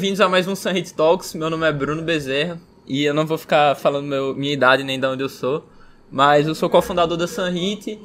[0.00, 1.34] Bem-vindos a mais um Sunhit Talks.
[1.34, 4.98] Meu nome é Bruno Bezerra e eu não vou ficar falando meu, minha idade nem
[4.98, 5.68] de onde eu sou,
[6.10, 8.00] mas eu sou cofundador da Sunhit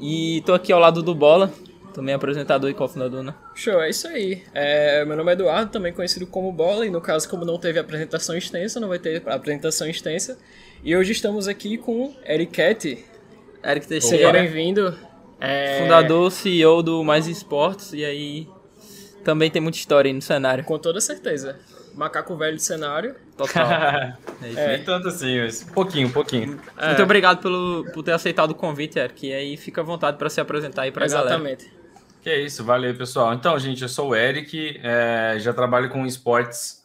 [0.00, 1.52] e tô aqui ao lado do Bola,
[1.92, 3.34] também apresentador e cofundador, né?
[3.52, 4.44] Show, é isso aí.
[4.54, 7.80] É, meu nome é Eduardo, também conhecido como Bola, e no caso, como não teve
[7.80, 10.38] apresentação extensa, não vai ter apresentação extensa.
[10.84, 13.04] E hoje estamos aqui com Eric Cat.
[13.64, 14.16] Eric Teixeira.
[14.18, 14.96] Seja bem-vindo.
[15.40, 15.80] É...
[15.82, 18.46] Fundador, CEO do Mais Esportes, e aí
[19.24, 20.64] também tem muita história aí no cenário.
[20.64, 21.58] Com toda certeza.
[21.94, 23.14] Macaco velho de cenário.
[23.36, 23.66] Total.
[24.42, 26.60] é Nem tanto assim, mas um pouquinho, um pouquinho.
[26.76, 26.88] É.
[26.88, 29.26] Muito obrigado pelo, por ter aceitado o convite, Eric.
[29.26, 31.64] E aí fica à vontade para se apresentar aí pra Exatamente.
[31.64, 31.80] galera.
[32.22, 33.32] Que é isso, valeu pessoal.
[33.32, 36.82] Então, gente, eu sou o Eric, é, já trabalho com esportes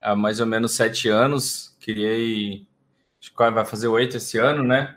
[0.00, 1.76] há mais ou menos sete anos.
[1.80, 2.66] Criei,
[3.20, 4.96] acho que vai fazer oito esse ano, né?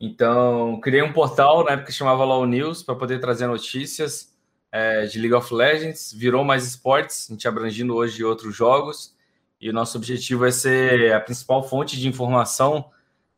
[0.00, 4.31] Então, criei um portal na época que chamava Law News para poder trazer notícias
[4.72, 6.12] é, de League of Legends.
[6.12, 9.14] Virou mais esportes, a gente abrangindo hoje outros jogos.
[9.60, 12.86] E o nosso objetivo é ser a principal fonte de informação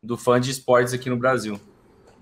[0.03, 1.61] do fã de esportes aqui no Brasil.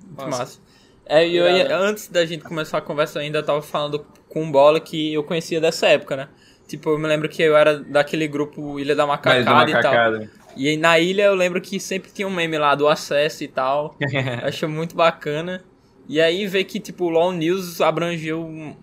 [0.05, 0.59] Muito massa.
[1.07, 1.47] É, e eu,
[1.77, 5.61] antes da gente começar a conversa ainda, eu tava falando com bola que eu conhecia
[5.61, 6.29] dessa época, né?
[6.67, 10.19] Tipo, eu me lembro que eu era daquele grupo Ilha da Macacada, da e Macacada.
[10.21, 10.29] tal.
[10.57, 13.49] E aí na ilha eu lembro que sempre tinha um meme lá do acesso e
[13.49, 13.97] tal.
[14.43, 15.63] Achei muito bacana.
[16.09, 18.75] E aí ver que, tipo, o LoL News abrangeu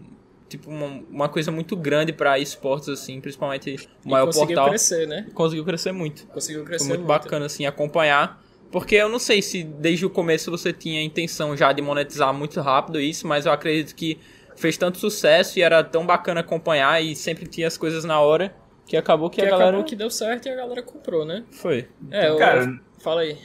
[0.50, 4.70] tipo, uma, uma coisa muito grande para esportes, assim, principalmente o E maior conseguiu portal.
[4.70, 5.28] crescer, né?
[5.34, 6.26] Conseguiu crescer muito.
[6.28, 8.42] Conseguiu Foi crescer muito, bacana, assim, acompanhar.
[8.72, 12.34] Porque eu não sei se desde o começo você tinha a intenção já de monetizar
[12.34, 14.20] muito rápido isso, mas eu acredito que
[14.56, 18.54] fez tanto sucesso e era tão bacana acompanhar e sempre tinha as coisas na hora
[18.86, 19.70] que acabou que, Que a galera.
[19.70, 21.44] acabou que deu certo e a galera comprou, né?
[21.52, 21.88] Foi.
[22.12, 22.38] É, eu...
[22.38, 23.38] Cara, Fala aí.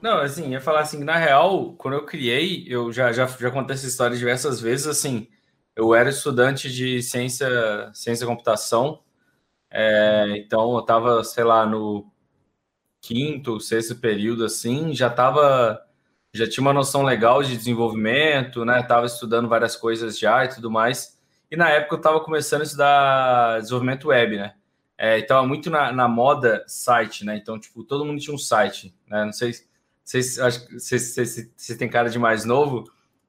[0.00, 3.74] Não, assim, ia falar assim, na real, quando eu criei, eu já, já, já contei
[3.74, 5.26] essa história diversas vezes, assim,
[5.78, 7.48] eu era estudante de ciência,
[7.94, 9.00] ciência computação,
[9.70, 12.10] é, então eu tava, sei lá, no
[13.00, 15.80] quinto, sexto período, assim, já tava,
[16.34, 20.68] já tinha uma noção legal de desenvolvimento, né, tava estudando várias coisas já e tudo
[20.68, 21.16] mais,
[21.48, 24.54] e na época eu tava começando a estudar desenvolvimento web, né,
[24.98, 28.38] é, e tava muito na, na moda site, né, então, tipo, todo mundo tinha um
[28.38, 29.52] site, né, não sei
[30.04, 32.84] vocês, acho que vocês, vocês, vocês têm cara de mais novo,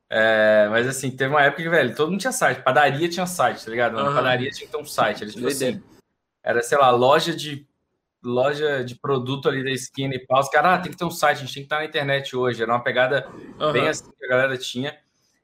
[0.10, 2.64] é, mas assim, teve uma época que, velho, todo mundo tinha site.
[2.64, 3.98] Padaria tinha site, tá ligado?
[3.98, 4.16] Aham.
[4.16, 5.24] padaria tinha que ter um site.
[5.24, 5.84] Era, tipo assim,
[6.44, 7.68] era, sei lá, loja de
[8.22, 10.40] loja de produto ali da esquina e pau.
[10.40, 12.36] Os caras, ah, tem que ter um site, a gente tem que estar na internet
[12.36, 12.62] hoje.
[12.62, 13.72] Era uma pegada Aham.
[13.72, 14.98] bem assim que a galera tinha.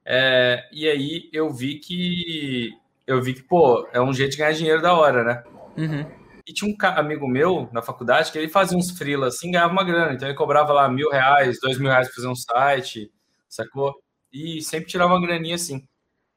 [0.03, 2.71] É, e aí eu vi que
[3.07, 5.43] eu vi que, pô, é um jeito de ganhar dinheiro da hora, né?
[5.77, 6.05] Uhum.
[6.47, 9.83] E tinha um amigo meu na faculdade que ele fazia uns freela assim, ganhava uma
[9.83, 10.13] grana.
[10.13, 13.11] Então ele cobrava lá mil reais, dois mil reais pra fazer um site,
[13.47, 13.95] sacou?
[14.35, 15.87] E sempre tirava uma graninha assim.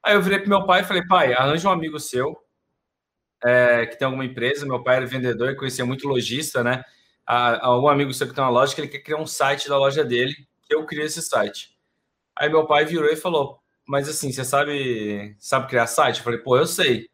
[0.00, 2.38] Aí eu virei pro meu pai e falei, pai, arranja um amigo seu
[3.44, 4.64] é, que tem alguma empresa.
[4.64, 6.84] Meu pai era vendedor e conhecia muito lojista, né?
[7.26, 10.04] Algum amigo seu que tem uma loja que ele quer criar um site da loja
[10.04, 10.32] dele,
[10.62, 11.76] que eu criei esse site.
[12.36, 16.18] Aí meu pai virou e falou, mas assim, você sabe, sabe criar site?
[16.18, 17.08] Eu falei, pô, eu sei.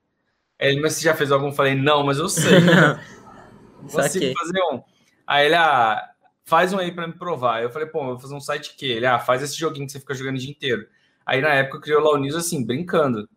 [0.58, 1.48] Ele, mas você já fez algum?
[1.48, 2.60] Eu falei, não, mas eu sei.
[3.90, 4.82] Consigo fazer um.
[5.26, 6.13] Aí ele, ah,
[6.44, 7.62] faz um aí pra me provar.
[7.62, 9.92] Eu falei, pô, eu vou fazer um site que ele, ah, faz esse joguinho que
[9.92, 10.86] você fica jogando o dia inteiro.
[11.24, 13.28] Aí na época eu criei o Law News assim, brincando.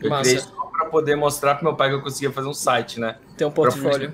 [0.00, 0.22] Eu Massa.
[0.22, 3.18] criei só pra poder mostrar pro meu pai que eu conseguia fazer um site, né?
[3.36, 4.12] Tem um portfólio.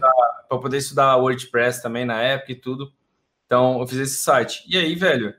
[0.48, 2.90] Pra poder estudar WordPress também na época e tudo.
[3.44, 4.64] Então eu fiz esse site.
[4.66, 5.34] E aí, velho,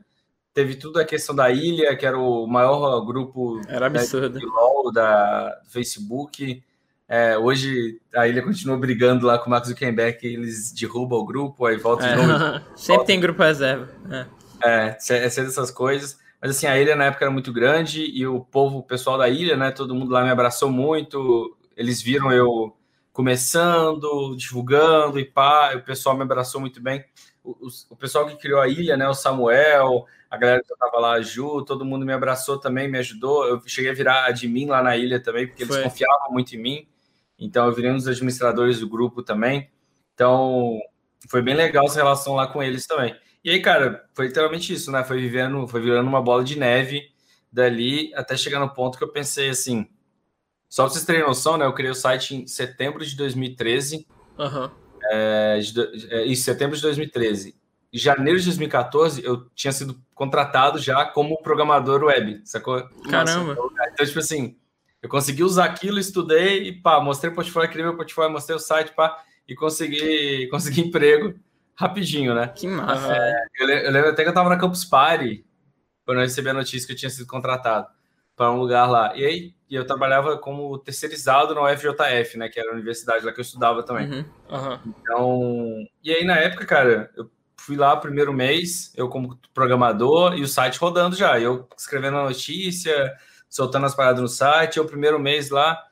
[0.53, 4.37] teve tudo a questão da ilha, que era o maior grupo Era né, absurdo.
[4.37, 6.63] de LOL da do Facebook.
[7.11, 11.65] É, hoje a ilha continua brigando lá com o Mark Zuckerberg, eles derrubam o grupo,
[11.65, 12.31] aí volta de novo.
[12.31, 12.61] É.
[12.77, 13.89] Sempre tem grupo reserva.
[14.11, 14.25] É.
[14.63, 16.19] É, é ser dessas coisas.
[16.41, 19.27] Mas assim, a ilha na época era muito grande e o povo, o pessoal da
[19.27, 19.71] ilha, né?
[19.71, 21.57] Todo mundo lá me abraçou muito.
[21.75, 22.73] Eles viram eu
[23.11, 27.03] começando, divulgando e pá, e o pessoal me abraçou muito bem.
[27.43, 29.07] O, o- o pessoal que criou a ilha, né?
[29.07, 32.87] O Samuel, a galera que eu tava lá, a Ju, todo mundo me abraçou também,
[32.89, 33.45] me ajudou.
[33.45, 35.83] Eu cheguei a virar admin lá na ilha também, porque eles Foi.
[35.83, 36.87] confiavam muito em mim.
[37.39, 39.69] Então eu virei um dos administradores do grupo também.
[40.13, 40.77] Então
[41.29, 43.15] foi bem legal essa relação lá com eles também.
[43.43, 45.03] E aí, cara, foi literalmente isso, né?
[45.03, 47.01] Foi vivendo, foi virando uma bola de neve
[47.51, 49.87] dali até chegar no ponto que eu pensei assim.
[50.69, 51.65] Só pra vocês terem noção, né?
[51.65, 54.05] Eu criei o site em setembro de 2013.
[54.37, 54.69] Aham.
[55.11, 57.55] É, de do- é, isso, setembro de 2013.
[57.91, 62.87] Em janeiro de 2014, eu tinha sido contratado já como programador web, sacou?
[63.09, 63.55] Caramba.
[63.93, 64.55] Então, tipo assim,
[65.01, 68.59] eu consegui usar aquilo, estudei e pá, mostrei o portfólio, criei meu portfólio, mostrei o
[68.59, 71.35] site, pá, e consegui, consegui emprego
[71.75, 72.47] rapidinho, né?
[72.49, 73.07] Que massa.
[73.13, 73.33] Aham.
[73.59, 75.45] Eu, le- eu lembro até que eu tava na Campus Party
[76.05, 77.87] quando eu recebi a notícia que eu tinha sido contratado.
[78.35, 79.15] para um lugar lá.
[79.15, 82.49] E aí eu trabalhava como terceirizado na UFJF, né?
[82.49, 84.07] Que era a universidade lá que eu estudava também.
[84.09, 84.25] Uhum.
[84.49, 84.79] Uhum.
[85.01, 90.41] Então, e aí na época, cara, eu fui lá primeiro mês, eu como programador e
[90.41, 91.39] o site rodando já.
[91.39, 93.13] Eu escrevendo a notícia,
[93.49, 94.77] soltando as paradas no site.
[94.77, 95.83] Eu primeiro mês lá,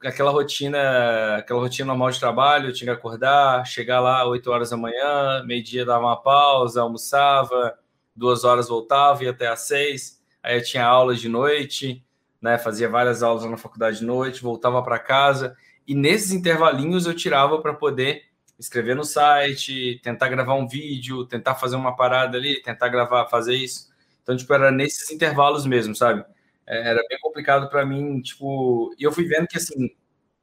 [0.00, 4.70] aquela rotina, aquela rotina normal de trabalho, eu tinha que acordar, chegar lá 8 horas
[4.70, 7.78] da manhã, meio-dia dava uma pausa, almoçava,
[8.14, 12.04] duas horas voltava, ia até às seis, aí eu tinha aulas de noite,
[12.40, 15.56] né, fazia várias aulas na faculdade de noite, voltava para casa,
[15.86, 18.24] e nesses intervalinhos eu tirava para poder
[18.58, 23.56] escrever no site, tentar gravar um vídeo, tentar fazer uma parada ali, tentar gravar, fazer
[23.56, 23.90] isso.
[24.22, 26.24] Então, tipo, era nesses intervalos mesmo, sabe?
[26.66, 29.90] É, era bem complicado para mim, tipo, e eu fui vendo que assim,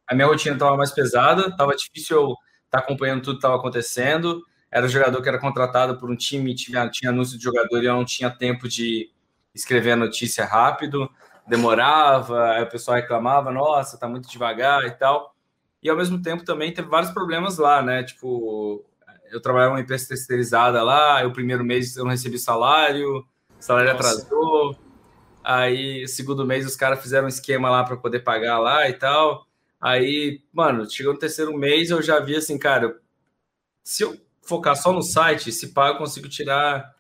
[0.08, 2.32] a minha rotina estava mais pesada, estava difícil eu
[2.66, 4.42] estar tá acompanhando tudo que estava acontecendo.
[4.72, 7.86] Era um jogador que era contratado por um time, tinha, tinha anúncio de jogador e
[7.86, 9.10] eu não tinha tempo de
[9.54, 11.10] escrever a notícia rápido,
[11.48, 15.36] demorava, aí o pessoal reclamava, nossa, tá muito devagar e tal.
[15.82, 18.04] E ao mesmo tempo também teve vários problemas lá, né?
[18.04, 18.86] Tipo,
[19.32, 23.26] eu trabalhava uma empresa terceirizada lá, o primeiro mês eu não recebi salário,
[23.60, 24.10] salário nossa.
[24.10, 24.89] atrasou
[25.52, 29.48] Aí, segundo mês, os caras fizeram um esquema lá para poder pagar lá e tal.
[29.82, 33.00] Aí, mano, chegou no terceiro mês, eu já vi assim, cara,
[33.84, 36.94] se eu focar só no site, se paga, eu consigo tirar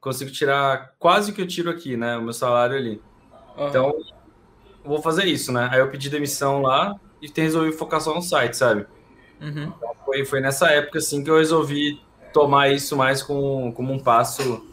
[0.00, 2.16] consigo tirar quase o que eu tiro aqui, né?
[2.16, 3.02] O meu salário ali.
[3.56, 3.68] Uhum.
[3.68, 3.92] Então,
[4.84, 5.68] vou fazer isso, né?
[5.72, 8.86] Aí eu pedi demissão lá e resolvi focar só no site, sabe?
[9.40, 9.72] Uhum.
[9.76, 12.00] Então, foi, foi nessa época, assim, que eu resolvi
[12.32, 14.71] tomar isso mais com, como um passo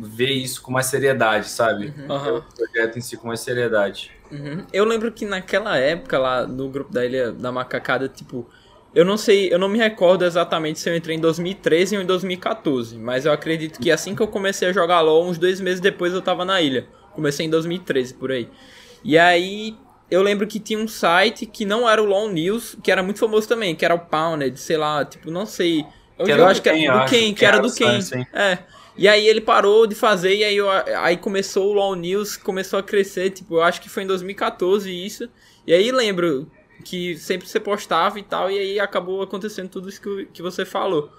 [0.00, 1.92] ver isso com mais seriedade, sabe?
[1.96, 2.38] Uhum.
[2.38, 4.10] O projeto em si com mais seriedade.
[4.30, 4.64] Uhum.
[4.72, 8.48] Eu lembro que naquela época lá no grupo da Ilha da Macacada, tipo,
[8.94, 12.06] eu não sei, eu não me recordo exatamente se eu entrei em 2013 ou em
[12.06, 15.80] 2014, mas eu acredito que assim que eu comecei a jogar LoL, uns dois meses
[15.80, 16.86] depois eu tava na ilha.
[17.12, 18.48] Comecei em 2013, por aí.
[19.02, 19.76] E aí,
[20.10, 23.18] eu lembro que tinha um site que não era o LoL News, que era muito
[23.18, 25.84] famoso também, que era o Pounded, sei lá, tipo, não sei.
[26.18, 28.00] Eu, eu acho que era do quem, que era do quem.
[28.32, 28.58] É.
[28.98, 32.80] E aí ele parou de fazer e aí, eu, aí começou o LoL News, começou
[32.80, 35.28] a crescer, tipo, eu acho que foi em 2014 isso.
[35.64, 36.50] E aí lembro
[36.84, 40.64] que sempre você postava e tal, e aí acabou acontecendo tudo isso que, que você
[40.64, 41.12] falou.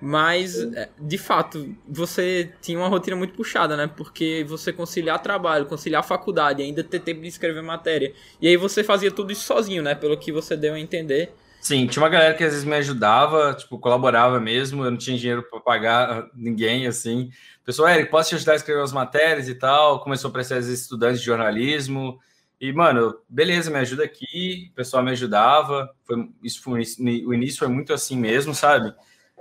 [0.00, 3.88] Mas, é, de fato, você tinha uma rotina muito puxada, né?
[3.88, 8.14] Porque você conciliar trabalho, conciliar faculdade, ainda ter tempo de escrever matéria.
[8.40, 9.94] E aí você fazia tudo isso sozinho, né?
[9.96, 11.34] Pelo que você deu a entender.
[11.60, 15.18] Sim, tinha uma galera que às vezes me ajudava, tipo, colaborava mesmo, eu não tinha
[15.18, 17.30] dinheiro para pagar ninguém, assim.
[17.64, 20.00] Pessoal, Eric, posso te ajudar a escrever as matérias e tal?
[20.00, 22.18] Começou a precisar, vezes, estudantes de jornalismo.
[22.60, 24.68] E, mano, beleza, me ajuda aqui.
[24.72, 25.94] O pessoal me ajudava.
[26.04, 26.82] Foi, isso foi,
[27.26, 28.94] o início foi muito assim mesmo, sabe?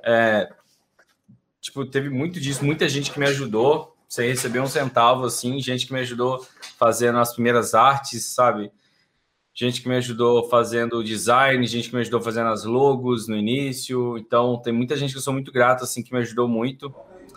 [0.03, 0.49] É,
[1.61, 5.87] tipo, teve muito disso, muita gente que me ajudou, sem receber um centavo, assim, gente
[5.87, 6.45] que me ajudou
[6.77, 8.71] fazendo as primeiras artes, sabe?
[9.59, 13.35] Gente que me ajudou fazendo o design, gente que me ajudou fazendo as logos no
[13.35, 14.15] início.
[14.19, 16.93] Então, tem muita gente que eu sou muito grato, assim, que me ajudou muito.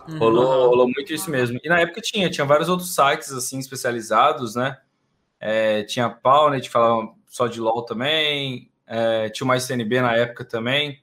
[0.07, 0.19] Uhum.
[0.19, 1.59] Rolou, rolou muito isso mesmo.
[1.65, 4.77] E na época tinha, tinha vários outros sites, assim, especializados, né?
[5.41, 8.71] É, tinha a Pownet, que falava só de LOL também.
[8.87, 11.01] É, tinha uma CNB na época também,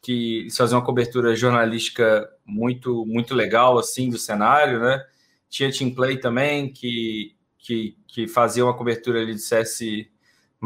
[0.00, 5.04] que eles faziam uma cobertura jornalística muito, muito legal, assim, do cenário, né?
[5.50, 10.06] Tinha Team Play também, que, que, que fazia uma cobertura ali de CS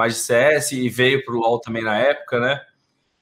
[0.01, 2.61] mais de CS e veio para o LoL também na época, né?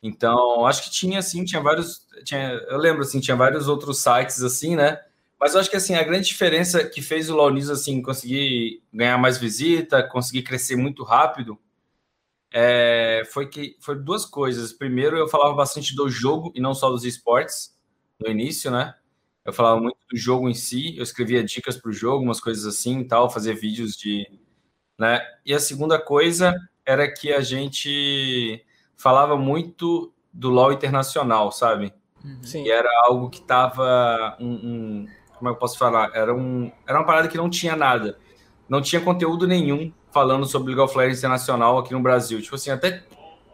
[0.00, 2.06] Então, acho que tinha, assim, tinha vários...
[2.24, 5.00] Tinha, eu lembro, assim, tinha vários outros sites, assim, né?
[5.40, 8.80] Mas eu acho que, assim, a grande diferença que fez o LoL News, assim, conseguir
[8.92, 11.58] ganhar mais visita, conseguir crescer muito rápido,
[12.52, 14.72] é, foi que foi duas coisas.
[14.72, 17.76] Primeiro, eu falava bastante do jogo e não só dos esportes
[18.20, 18.94] no início, né?
[19.44, 22.66] Eu falava muito do jogo em si, eu escrevia dicas para o jogo, umas coisas
[22.66, 24.26] assim e tal, fazia vídeos de
[24.98, 25.20] né?
[25.44, 28.64] E a segunda coisa era que a gente
[28.96, 31.92] falava muito do LoL internacional, sabe?
[32.24, 32.38] Uhum.
[32.42, 32.64] Sim.
[32.64, 36.10] E era algo que estava um, um, como é que eu posso falar?
[36.14, 38.18] Era, um, era uma parada que não tinha nada.
[38.68, 42.42] Não tinha conteúdo nenhum falando sobre League of Legends internacional aqui no Brasil.
[42.42, 43.02] Tipo assim, até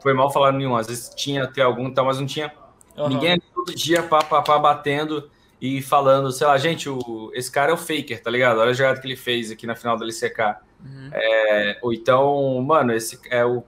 [0.03, 0.75] foi mal falar nenhum.
[0.75, 2.53] Às vezes tinha até algum, tal, mas não tinha
[2.97, 3.09] uhum.
[3.09, 7.71] ninguém todo dia pá, pá, pá, batendo e falando, sei lá, gente, o, esse cara
[7.71, 8.59] é o Faker, tá ligado?
[8.59, 10.57] Olha a jogada que ele fez aqui na final da LCK.
[10.85, 11.11] Uhum.
[11.13, 13.63] É, ou então, mano, esse é o,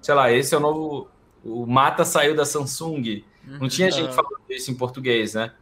[0.00, 1.08] sei lá, esse é o novo.
[1.44, 3.24] O Mata saiu da Samsung.
[3.46, 3.58] Uhum.
[3.60, 5.52] Não tinha gente falando isso em português, né?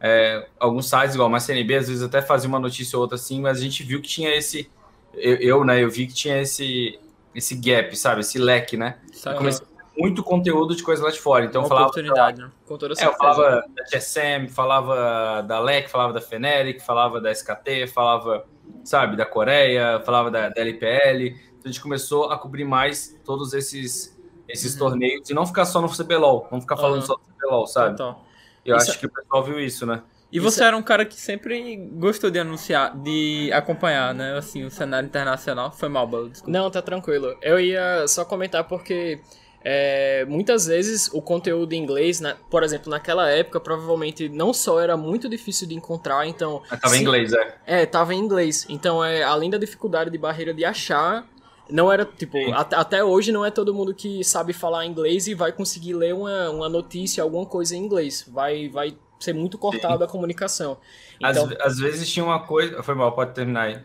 [0.00, 3.40] É, alguns sites, igual a CNB, às vezes até fazia uma notícia ou outra assim,
[3.40, 4.70] mas a gente viu que tinha esse.
[5.14, 6.98] Eu, eu né, eu vi que tinha esse,
[7.34, 8.20] esse gap, sabe?
[8.20, 8.98] Esse leque, né?
[9.36, 11.44] Comecei muito conteúdo de coisa lá de fora.
[11.44, 11.88] Então, uma falava.
[11.88, 12.50] Oportunidade, né?
[12.66, 17.30] Com toda é, eu falava da TSM, falava da LEC, falava da Feneric, falava da
[17.30, 18.46] SKT, falava
[18.84, 19.16] sabe?
[19.16, 21.36] Da Coreia, falava da, da LPL.
[21.58, 24.18] Então a gente começou a cobrir mais todos esses,
[24.48, 24.78] esses uhum.
[24.78, 27.06] torneios e não ficar só no CBLOL, não ficar falando uhum.
[27.06, 27.96] só do CBLOL, sabe?
[27.96, 28.24] Total.
[28.64, 28.90] Eu isso...
[28.90, 30.02] acho que o pessoal viu isso, né?
[30.32, 30.66] E isso você é...
[30.68, 34.36] era um cara que sempre gostou de anunciar, de acompanhar, né?
[34.36, 35.72] Assim, o cenário internacional.
[35.72, 36.50] Foi mal, Belo, desculpa.
[36.56, 37.36] Não, tá tranquilo.
[37.42, 39.20] Eu ia só comentar porque
[39.62, 44.80] é, muitas vezes o conteúdo em inglês, né, por exemplo, naquela época, provavelmente não só
[44.80, 46.62] era muito difícil de encontrar, então.
[46.70, 47.54] Mas tava se, em inglês, é.
[47.66, 48.66] É, tava em inglês.
[48.68, 51.26] Então, é, além da dificuldade de barreira de achar,
[51.68, 55.34] não era, tipo, at, até hoje não é todo mundo que sabe falar inglês e
[55.34, 58.26] vai conseguir ler uma, uma notícia, alguma coisa em inglês.
[58.32, 60.04] Vai, vai ser muito cortado Sim.
[60.04, 60.78] a comunicação.
[61.16, 62.82] Então, às, às, vezes tinha uma coisa.
[62.82, 63.78] Foi mal, pode terminar aí.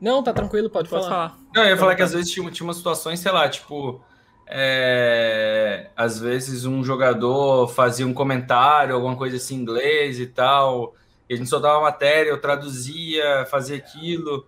[0.00, 1.30] Não, tá tranquilo, pode, pode falar.
[1.30, 1.40] falar.
[1.54, 4.00] Não, eu ia falar que às vezes tinha, tinha umas situações, sei lá, tipo
[4.50, 10.94] é, às vezes um jogador fazia um comentário, alguma coisa assim em inglês e tal,
[11.28, 14.46] e a gente soltava matéria, eu traduzia, fazia aquilo.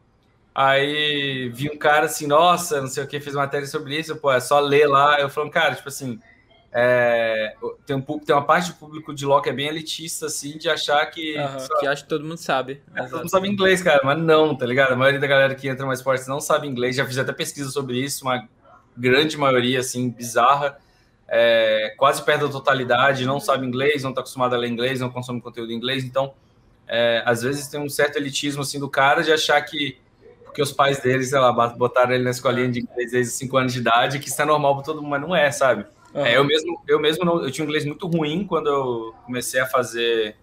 [0.55, 4.33] Aí vi um cara assim, nossa, não sei o que, fez matéria sobre isso, pô,
[4.33, 5.21] é só ler lá.
[5.21, 6.19] Eu falando, cara, tipo assim,
[6.73, 7.55] é,
[7.85, 10.69] tem, um, tem uma parte do público de LoL que é bem elitista, assim, de
[10.69, 11.37] achar que.
[11.37, 12.83] Uhum, que acha que todo mundo sabe.
[12.95, 14.93] É, todo mundo sabe inglês, cara, mas não, tá ligado?
[14.93, 17.71] A maioria da galera que entra no esportes não sabe inglês, já fiz até pesquisa
[17.71, 18.49] sobre isso, uma
[19.01, 20.79] grande maioria, assim, bizarra,
[21.27, 25.11] é, quase perto da totalidade, não sabe inglês, não está acostumado a ler inglês, não
[25.11, 26.35] consome conteúdo em inglês, então,
[26.87, 29.97] é, às vezes tem um certo elitismo, assim, do cara de achar que,
[30.45, 33.73] porque os pais dele, sei lá, botaram ele na escolinha de inglês desde 5 anos
[33.73, 35.87] de idade, que isso é normal para todo mundo, mas não é, sabe?
[36.13, 36.27] Uhum.
[36.27, 39.67] É, eu mesmo, eu mesmo não, eu tinha inglês muito ruim quando eu comecei a
[39.67, 40.37] fazer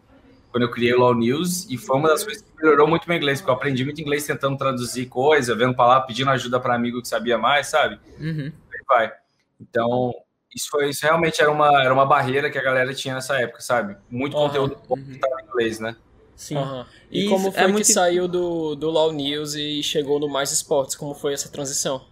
[0.51, 3.17] quando eu criei o Law News, e foi uma das coisas que melhorou muito meu
[3.17, 6.75] inglês, porque eu aprendi muito inglês tentando traduzir coisa, vendo para lá, pedindo ajuda para
[6.75, 7.99] amigo que sabia mais, sabe?
[8.19, 8.51] Uhum.
[8.73, 9.13] Aí vai.
[9.59, 10.13] Então,
[10.53, 13.61] isso foi isso realmente era uma, era uma barreira que a galera tinha nessa época,
[13.61, 13.97] sabe?
[14.09, 14.47] Muito uhum.
[14.47, 15.95] conteúdo bom que estava em inglês, né?
[16.35, 16.57] Sim.
[16.57, 16.85] Uhum.
[17.11, 17.85] E, e como é foi é muito...
[17.85, 20.95] que saiu do, do Law News e chegou no Mais Esportes?
[20.95, 22.05] Como foi essa transição?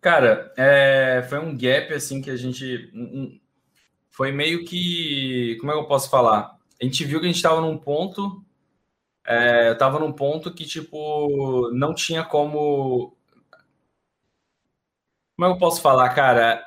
[0.00, 2.90] Cara, é, foi um gap assim que a gente.
[4.10, 5.56] Foi meio que.
[5.60, 6.58] Como é que eu posso falar?
[6.80, 8.42] A gente viu que a gente estava num ponto.
[9.24, 13.14] É, tava num ponto que, tipo, não tinha como.
[15.36, 16.64] Como é que eu posso falar, cara?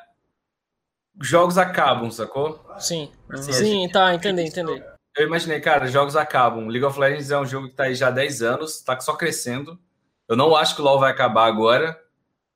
[1.19, 2.63] Jogos acabam, sacou?
[2.79, 3.11] Sim.
[3.29, 3.91] Assim, Sim, gente...
[3.91, 4.83] tá, entendi, entendi.
[5.15, 6.67] Eu imaginei, cara, jogos acabam.
[6.67, 9.15] League of Legends é um jogo que tá aí já há 10 anos, tá só
[9.15, 9.79] crescendo.
[10.27, 11.99] Eu não acho que o LoL vai acabar agora,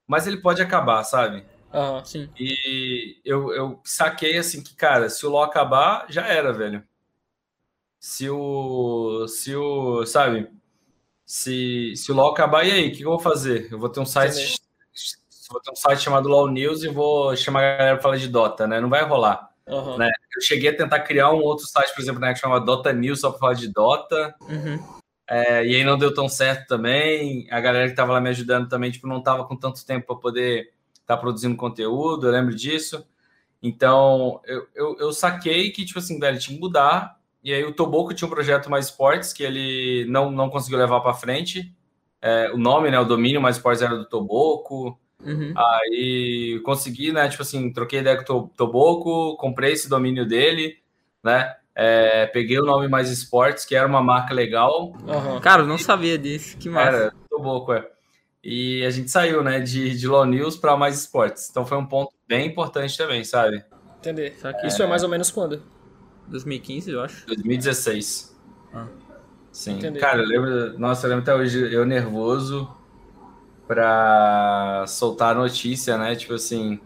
[0.07, 1.45] mas ele pode acabar, sabe?
[1.71, 2.29] Aham, sim.
[2.39, 6.83] E eu, eu saquei assim que, cara, se o LoL acabar, já era, velho
[8.07, 9.27] se o.
[9.27, 10.05] Se o.
[10.05, 10.49] Sabe?
[11.25, 12.87] Se, se o LOL acabar, e aí?
[12.87, 13.67] O que eu vou fazer?
[13.69, 14.61] Eu vou ter um site.
[15.51, 18.29] Vou ter um site chamado LOL News e vou chamar a galera para falar de
[18.29, 18.79] Dota, né?
[18.79, 19.49] Não vai rolar.
[19.67, 19.97] Uhum.
[19.97, 20.09] Né?
[20.33, 23.19] Eu cheguei a tentar criar um outro site, por exemplo, né, que chama Dota News,
[23.19, 24.33] só para falar de Dota.
[24.41, 24.81] Uhum.
[25.29, 27.45] É, e aí não deu tão certo também.
[27.51, 30.15] A galera que estava lá me ajudando também, tipo, não estava com tanto tempo para
[30.15, 33.05] poder estar tá produzindo conteúdo, eu lembro disso.
[33.61, 37.16] Então, eu, eu, eu, saquei que, tipo assim, velho, tinha que mudar
[37.47, 40.99] e aí o Toboco tinha um projeto mais esportes que ele não, não conseguiu levar
[40.99, 41.73] para frente.
[42.21, 44.99] É, o nome, né, o domínio mais esportes era do Toboco.
[45.25, 45.53] Uhum.
[45.55, 50.75] Aí consegui, né, tipo assim, troquei ideia com o Toboco, comprei esse domínio dele,
[51.23, 51.55] né?
[51.73, 54.91] É, peguei o nome Mais Esportes, que era uma marca legal.
[55.07, 55.39] Uhum.
[55.39, 56.97] Cara, eu não sabia disso, que massa.
[56.97, 57.87] Era, Toboco, é.
[58.43, 61.49] E a gente saiu, né, de, de Law News para Mais Esportes.
[61.49, 63.63] Então foi um ponto bem importante também, sabe?
[63.99, 64.35] Entender.
[64.65, 65.76] Isso é mais ou menos quando?
[66.27, 67.25] 2015, eu acho.
[67.27, 68.35] 2016.
[68.73, 68.87] Ah.
[69.51, 69.77] Sim.
[69.77, 69.99] Entendi.
[69.99, 70.79] Cara, eu lembro.
[70.79, 72.69] Nossa, eu lembro até hoje eu nervoso
[73.67, 76.15] pra soltar a notícia, né?
[76.15, 76.79] Tipo assim.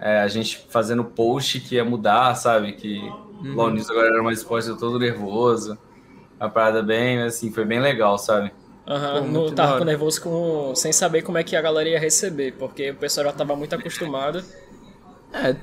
[0.00, 2.72] É, a gente fazendo post que ia mudar, sabe?
[2.72, 3.54] Que uhum.
[3.54, 5.78] Law News agora era mais esporte, eu todo nervoso.
[6.38, 8.52] A parada bem, assim, foi bem legal, sabe?
[8.86, 12.90] Aham, uhum, tava nervoso com, sem saber como é que a galera ia receber, porque
[12.90, 14.44] o pessoal já tava muito acostumado.
[15.32, 15.56] É,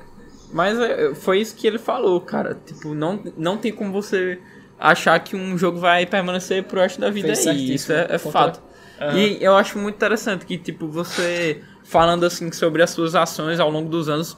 [0.52, 2.58] mas é, foi isso que ele falou, cara.
[2.64, 4.38] Tipo, não, não tem como você
[4.78, 7.74] achar que um jogo vai permanecer pro resto da vida aí.
[7.74, 8.60] Isso é, é fato.
[9.00, 9.16] Uhum.
[9.16, 13.70] E eu acho muito interessante que, tipo, você falando assim sobre as suas ações ao
[13.70, 14.36] longo dos anos,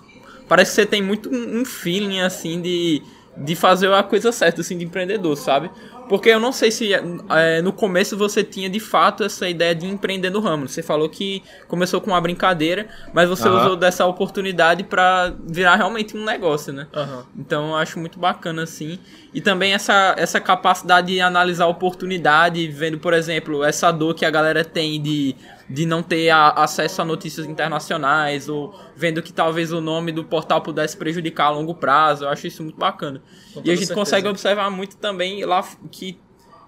[0.49, 3.03] parece que você tem muito um feeling assim de,
[3.37, 5.71] de fazer a coisa certa, assim, de empreendedor, sabe?
[6.09, 9.87] Porque eu não sei se é, no começo você tinha de fato essa ideia de
[9.87, 10.69] empreender no ramo.
[10.69, 13.59] Você falou que começou com uma brincadeira, mas você uhum.
[13.59, 16.87] usou dessa oportunidade para virar realmente um negócio, né?
[16.95, 17.23] Uhum.
[17.39, 18.99] Então eu acho muito bacana assim.
[19.33, 24.25] E também essa, essa capacidade de analisar a oportunidade, vendo, por exemplo, essa dor que
[24.25, 25.35] a galera tem de
[25.69, 30.25] de não ter a, acesso a notícias internacionais ou vendo que talvez o nome do
[30.25, 32.25] portal pudesse prejudicar a longo prazo.
[32.25, 33.23] Eu acho isso muito bacana.
[33.57, 33.95] e a gente certeza.
[33.95, 36.19] consegue observar muito também lá que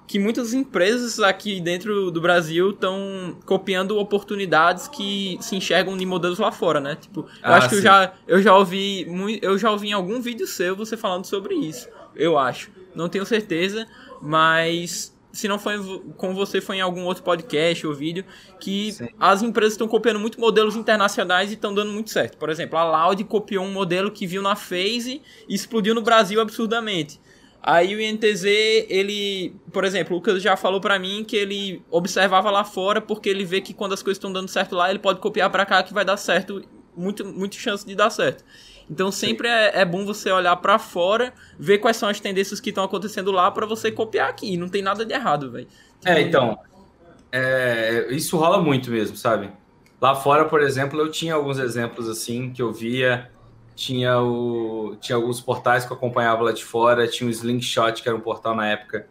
[0.07, 6.39] que muitas empresas aqui dentro do Brasil estão copiando oportunidades que se enxergam em modelos
[6.39, 6.95] lá fora, né?
[6.95, 9.07] Tipo, eu ah, acho que eu já, eu já ouvi
[9.43, 11.89] eu já ouvi em algum vídeo seu você falando sobre isso.
[12.15, 12.71] Eu acho.
[12.95, 13.87] Não tenho certeza,
[14.23, 15.79] mas se não foi
[16.17, 18.25] com você, foi em algum outro podcast ou vídeo,
[18.59, 19.09] que Sim.
[19.21, 22.37] as empresas estão copiando muito modelos internacionais e estão dando muito certo.
[22.39, 26.41] Por exemplo, a Loud copiou um modelo que viu na Phase e explodiu no Brasil
[26.41, 27.21] absurdamente.
[27.63, 28.45] Aí o INTZ,
[28.89, 33.29] ele, por exemplo, o Lucas já falou para mim que ele observava lá fora porque
[33.29, 35.83] ele vê que quando as coisas estão dando certo lá, ele pode copiar para cá
[35.83, 36.63] que vai dar certo,
[36.97, 38.45] muito, muito chance de dar certo.
[38.91, 42.71] Então sempre é, é, bom você olhar para fora, ver quais são as tendências que
[42.71, 44.57] estão acontecendo lá para você copiar aqui.
[44.57, 45.67] Não tem nada de errado, velho.
[46.05, 46.59] É, então,
[47.33, 49.51] é, isso rola muito mesmo, sabe?
[50.01, 53.31] Lá fora, por exemplo, eu tinha alguns exemplos assim que eu via
[53.77, 58.09] tinha, o, tinha alguns portais que eu acompanhava lá de fora, tinha o Slingshot, que
[58.09, 59.07] era um portal na época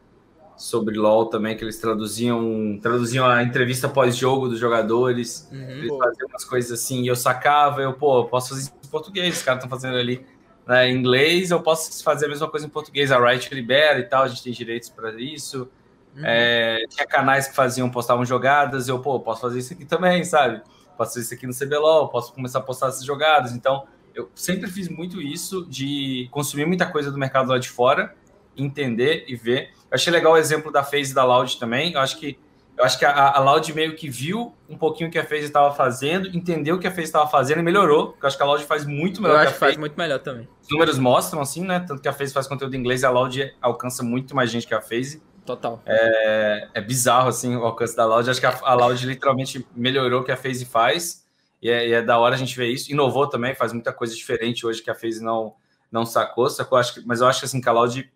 [0.58, 6.28] sobre LoL também, que eles traduziam, traduziam a entrevista pós-jogo dos jogadores, uhum, eles faziam
[6.28, 9.70] umas coisas assim, e eu sacava, eu, pô, posso fazer em português, os caras estão
[9.70, 10.26] fazendo ali
[10.66, 14.04] né, em inglês, eu posso fazer a mesma coisa em português, a Riot libera e
[14.04, 15.70] tal, a gente tem direitos para isso.
[16.16, 16.24] Uhum.
[16.24, 20.62] É, tinha canais que faziam, postavam jogadas, eu, pô, posso fazer isso aqui também, sabe?
[20.98, 24.70] Posso fazer isso aqui no CBLOL, posso começar a postar essas jogadas, então eu sempre
[24.70, 28.16] fiz muito isso de consumir muita coisa do mercado lá de fora,
[28.56, 29.72] entender e ver.
[29.92, 31.92] Eu achei legal o exemplo da FaZe da Loud também.
[31.92, 32.40] Eu acho que
[32.78, 35.46] eu acho que a, a Loud meio que viu um pouquinho o que a FaZe
[35.46, 38.18] estava fazendo, entendeu o que a FaZe estava fazendo e melhorou.
[38.22, 39.36] Eu acho que a Loud faz muito melhor.
[39.36, 40.48] Eu acho que, que faz muito melhor também.
[40.62, 41.80] Os números mostram assim, né?
[41.80, 44.74] Tanto que a FaZe faz conteúdo em inglês, a Loud alcança muito mais gente que
[44.74, 45.24] a FaZe.
[45.46, 45.82] Total.
[45.86, 48.30] É, é bizarro assim o alcance da Loud.
[48.30, 51.26] Acho que a, a Loud literalmente melhorou o que a FaZe faz.
[51.62, 52.92] E é, e é, da hora a gente ver isso.
[52.92, 55.54] Inovou também, faz muita coisa diferente hoje que a FaZe não,
[55.92, 56.78] não sacou, sacou?
[56.78, 58.12] Acho que, mas eu acho que assim, que a Loud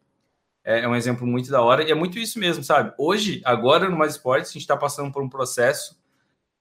[0.64, 1.84] é, é um exemplo muito da hora.
[1.84, 2.94] E é muito isso mesmo, sabe?
[2.98, 6.00] Hoje, agora no Mais Esportes, a gente está passando por um processo.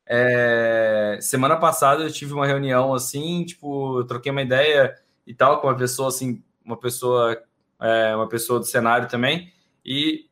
[0.06, 1.18] É...
[1.20, 4.94] Semana passada eu tive uma reunião assim, tipo, troquei uma ideia
[5.26, 7.42] e tal com uma pessoa assim, uma pessoa,
[7.80, 9.52] é, uma pessoa do cenário também.
[9.84, 10.26] E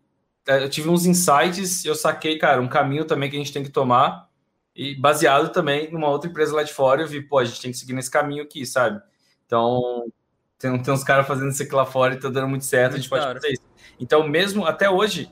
[0.46, 3.62] é, eu tive uns insights, eu saquei, cara, um caminho também que a gente tem
[3.62, 4.28] que tomar
[4.74, 7.70] e baseado também numa outra empresa lá de fora, eu vi, pô, a gente tem
[7.70, 9.00] que seguir nesse caminho aqui, sabe?
[9.46, 9.80] Então,
[10.58, 12.94] tem, tem uns caras fazendo isso aqui lá fora e tá dando muito certo, muito
[12.94, 13.62] a gente pode fazer isso.
[13.98, 15.30] Então, mesmo até hoje,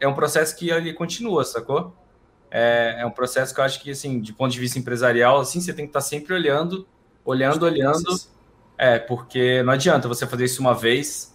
[0.00, 1.94] é um processo que ele continua, sacou?
[2.50, 5.60] É, é um processo que eu acho que, assim, de ponto de vista empresarial, assim,
[5.60, 6.86] você tem que estar tá sempre olhando,
[7.24, 8.04] olhando, olhando.
[8.76, 11.34] É, porque não adianta você fazer isso uma vez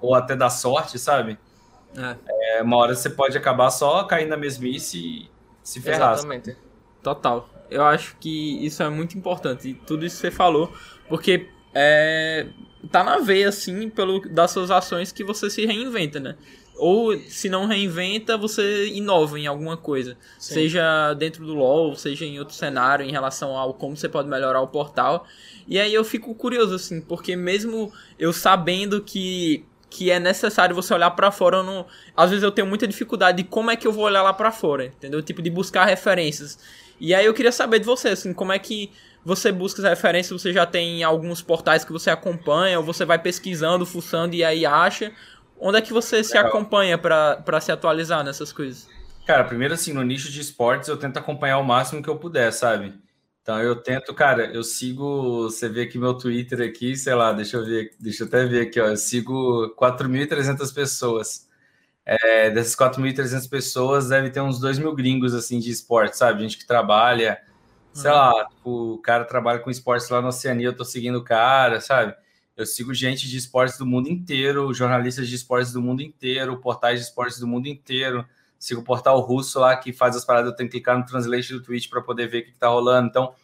[0.00, 1.38] ou até dar sorte, sabe?
[1.96, 2.58] É.
[2.58, 5.30] é uma hora você pode acabar só caindo na mesmice e
[5.62, 6.14] se ferrar.
[6.14, 6.56] Exatamente.
[7.02, 7.48] Total.
[7.70, 9.68] Eu acho que isso é muito importante.
[9.68, 10.72] E tudo isso que você falou,
[11.08, 12.46] porque é,
[12.90, 16.36] tá na veia, assim, pelo, das suas ações que você se reinventa, né?
[16.76, 20.16] Ou se não reinventa, você inova em alguma coisa.
[20.38, 20.54] Sim.
[20.54, 24.60] Seja dentro do LoL, seja em outro cenário, em relação ao como você pode melhorar
[24.60, 25.26] o portal.
[25.68, 30.94] E aí eu fico curioso, assim, porque mesmo eu sabendo que que é necessário você
[30.94, 31.62] olhar para fora.
[31.62, 31.84] Não,
[32.16, 34.50] às vezes eu tenho muita dificuldade de como é que eu vou olhar lá para
[34.50, 35.22] fora, entendeu?
[35.22, 36.58] Tipo de buscar referências.
[36.98, 38.90] E aí eu queria saber de você, assim, como é que
[39.24, 40.40] você busca as referências?
[40.40, 44.66] Você já tem alguns portais que você acompanha, ou você vai pesquisando, fuçando e aí
[44.66, 45.12] acha?
[45.58, 48.88] Onde é que você se acompanha para se atualizar nessas coisas?
[49.26, 52.52] Cara, primeiro assim, no nicho de esportes eu tento acompanhar o máximo que eu puder,
[52.52, 52.94] sabe?
[53.42, 57.56] Então eu tento, cara, eu sigo, você vê aqui meu Twitter aqui, sei lá, deixa
[57.56, 61.48] eu ver, deixa eu até ver aqui, ó, eu sigo 4.300 pessoas.
[62.04, 66.42] É, dessas 4.300 pessoas, deve ter uns 2 mil gringos, assim, de esporte, sabe?
[66.42, 67.40] Gente que trabalha,
[67.92, 68.16] sei uhum.
[68.16, 71.80] lá, tipo, o cara trabalha com esportes lá na Oceania, eu tô seguindo o cara,
[71.80, 72.14] sabe?
[72.56, 77.00] Eu sigo gente de esportes do mundo inteiro, jornalistas de esportes do mundo inteiro, portais
[77.00, 78.26] de esportes do mundo inteiro.
[78.58, 81.52] Sigo o portal russo lá que faz as paradas, eu tenho que clicar no translate
[81.52, 83.08] do Twitch para poder ver o que, está rolando.
[83.08, 83.34] Então,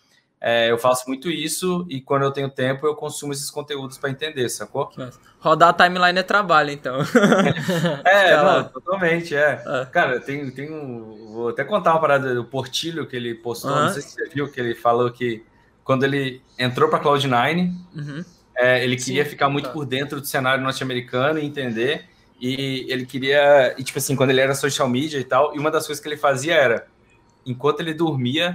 [0.41, 4.11] é, eu faço muito isso e quando eu tenho tempo eu consumo esses conteúdos para
[4.11, 4.91] entender, sacou?
[5.41, 6.99] Rodar a timeline é trabalho, então.
[8.05, 9.63] é, não, totalmente, é.
[9.67, 9.85] é.
[9.87, 11.33] Cara, tem, tem um.
[11.33, 14.51] Vou até contar uma parada do Portilho que ele postou, não sei se você viu,
[14.51, 15.45] que ele falou que
[15.83, 18.25] quando ele entrou para Cloud9, uhum.
[18.57, 19.73] é, ele queria Sim, ficar muito tá.
[19.73, 22.05] por dentro do cenário norte-americano e entender.
[22.41, 23.75] E ele queria.
[23.77, 26.09] E, tipo assim, quando ele era social media e tal, e uma das coisas que
[26.09, 26.87] ele fazia era,
[27.45, 28.55] enquanto ele dormia,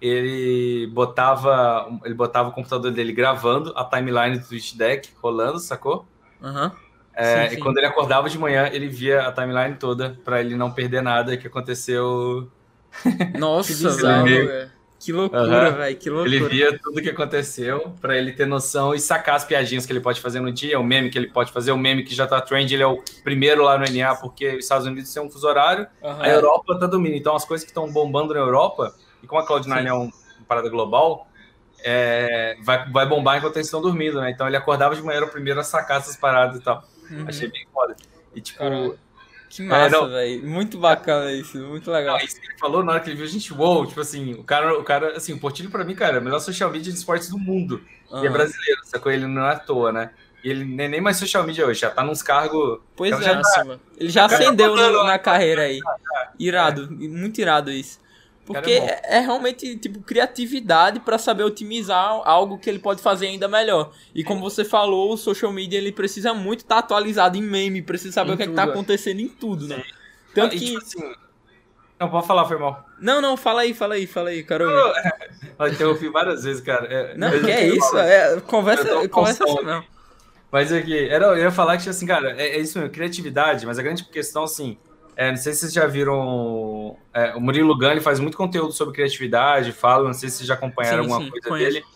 [0.00, 6.06] ele botava ele botava o computador dele gravando a timeline do Twitch Deck rolando, sacou?
[6.42, 6.70] Uhum.
[7.14, 7.56] É, sim, sim.
[7.56, 11.02] E quando ele acordava de manhã, ele via a timeline toda para ele não perder
[11.02, 12.50] nada que aconteceu.
[13.38, 14.70] Nossa, velho.
[14.98, 15.76] Que loucura, uhum.
[15.76, 16.34] velho, que loucura.
[16.34, 20.00] Ele via tudo que aconteceu para ele ter noção e sacar as piadinhas que ele
[20.00, 22.40] pode fazer no dia, o meme que ele pode fazer, o meme que já tá
[22.40, 25.46] trend, ele é o primeiro lá no NA, porque os Estados Unidos tem um fuso
[25.46, 26.22] horário, uhum.
[26.22, 27.18] a Europa tá domínio.
[27.18, 28.94] Então as coisas que estão bombando na Europa,
[29.26, 29.88] e como a Cloud9 Sim.
[29.88, 31.28] é um, uma parada global,
[31.84, 34.30] é, vai, vai bombar enquanto eles estão dormindo, né?
[34.30, 36.84] Então ele acordava de manhã, era o primeiro a sacar essas paradas e tal.
[37.10, 37.24] Uhum.
[37.28, 37.96] Achei bem foda.
[38.34, 38.96] E tipo, Caramba
[39.48, 40.46] que massa, é, velho.
[40.46, 42.18] Muito bacana isso, muito legal.
[42.18, 44.34] Não, isso que ele falou na hora que ele viu a gente, wow, tipo assim,
[44.34, 46.92] o cara, o cara, assim, o Portilho pra mim, cara, é o melhor social media
[46.92, 47.82] de esportes do mundo.
[48.10, 48.24] Uhum.
[48.24, 49.10] E é brasileiro, sacou?
[49.10, 50.10] Ele não é à toa, né?
[50.44, 52.80] E ele nem, nem mais social media hoje, já tá nos cargos.
[52.94, 55.80] Pois é, já tá, ele já ascendeu tá na carreira aí.
[56.38, 57.98] Irado, muito irado isso.
[58.46, 63.48] Porque é, é, realmente, tipo, criatividade para saber otimizar algo que ele pode fazer ainda
[63.48, 63.90] melhor.
[64.14, 67.82] E como você falou, o social media ele precisa muito estar tá atualizado em meme,
[67.82, 69.82] precisa saber em o que, é que tá acontecendo em tudo, né?
[70.32, 70.64] Tanto que.
[70.64, 71.14] Tipo assim,
[71.98, 72.86] não, pode falar, foi mal.
[73.00, 74.64] Não, não, fala aí, fala aí, fala aí, cara.
[74.64, 76.86] Eu interrompi várias vezes, cara.
[76.86, 77.98] É, não, que é isso?
[77.98, 79.84] É, conversa, conversa assim, não.
[80.52, 83.78] Mas aqui, era, eu ia falar que, assim, cara, é, é isso mesmo, criatividade, mas
[83.78, 84.78] a grande questão, assim,
[85.16, 86.96] é, não sei se vocês já viram.
[87.12, 90.54] É, o Murilo Gani faz muito conteúdo sobre criatividade, fala, não sei se vocês já
[90.54, 91.72] acompanharam sim, alguma sim, coisa conheço.
[91.72, 91.86] dele.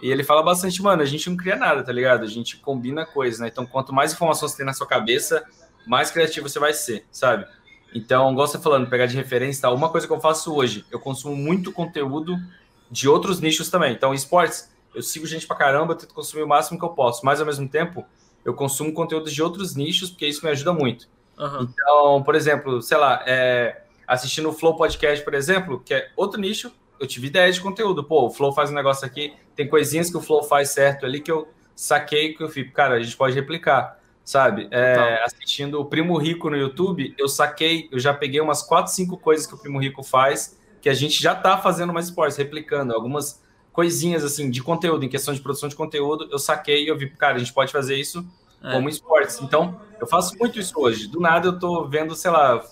[0.00, 2.22] E ele fala bastante, mano, a gente não cria nada, tá ligado?
[2.22, 3.48] A gente combina coisas, né?
[3.48, 5.44] Então, quanto mais informação você tem na sua cabeça,
[5.86, 7.44] mais criativo você vai ser, sabe?
[7.92, 9.70] Então, gosta falando, pegar de referência, tá?
[9.72, 12.36] Uma coisa que eu faço hoje, eu consumo muito conteúdo
[12.88, 13.92] de outros nichos também.
[13.92, 17.26] Então, esportes, eu sigo gente pra caramba, eu tento consumir o máximo que eu posso,
[17.26, 18.06] mas ao mesmo tempo,
[18.44, 21.08] eu consumo conteúdo de outros nichos, porque isso me ajuda muito.
[21.40, 21.62] Uhum.
[21.72, 26.38] Então, por exemplo, sei lá, é, assistindo o Flow Podcast, por exemplo, que é outro
[26.38, 28.04] nicho, eu tive ideia de conteúdo.
[28.04, 31.20] Pô, o Flow faz um negócio aqui, tem coisinhas que o Flow faz certo ali
[31.20, 34.68] que eu saquei, que eu fico, cara, a gente pode replicar, sabe?
[34.70, 39.16] É, assistindo o Primo Rico no YouTube, eu saquei, eu já peguei umas 4, 5
[39.16, 42.92] coisas que o Primo Rico faz, que a gente já tá fazendo mais esportes, replicando
[42.92, 46.98] algumas coisinhas assim de conteúdo, em questão de produção de conteúdo, eu saquei e eu
[46.98, 48.26] vi, cara, a gente pode fazer isso
[48.62, 48.72] é.
[48.72, 49.40] como esportes.
[49.40, 51.06] Então, eu faço muito isso hoje.
[51.06, 52.62] Do nada eu tô vendo, sei lá,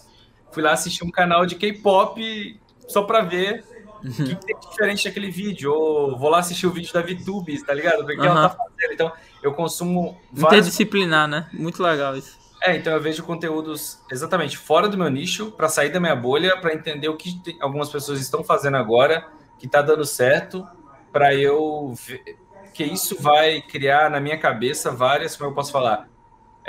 [0.50, 3.64] fui lá assistir um canal de K-pop só pra ver
[4.02, 5.72] o que, que, tem diferente daquele vídeo.
[5.72, 8.04] Ou vou lá assistir o vídeo da VTubes, tá ligado?
[8.04, 8.26] Porque uhum.
[8.26, 8.92] ela tá fazendo.
[8.92, 9.12] Então,
[9.42, 10.58] eu consumo vários...
[10.58, 11.48] Interdisciplinar, né?
[11.52, 12.38] Muito legal isso.
[12.62, 16.56] É, então eu vejo conteúdos exatamente fora do meu nicho, para sair da minha bolha,
[16.56, 19.28] para entender o que algumas pessoas estão fazendo agora,
[19.60, 20.66] que tá dando certo,
[21.12, 22.36] para eu ver,
[22.74, 26.08] que isso vai criar na minha cabeça várias, como eu posso falar,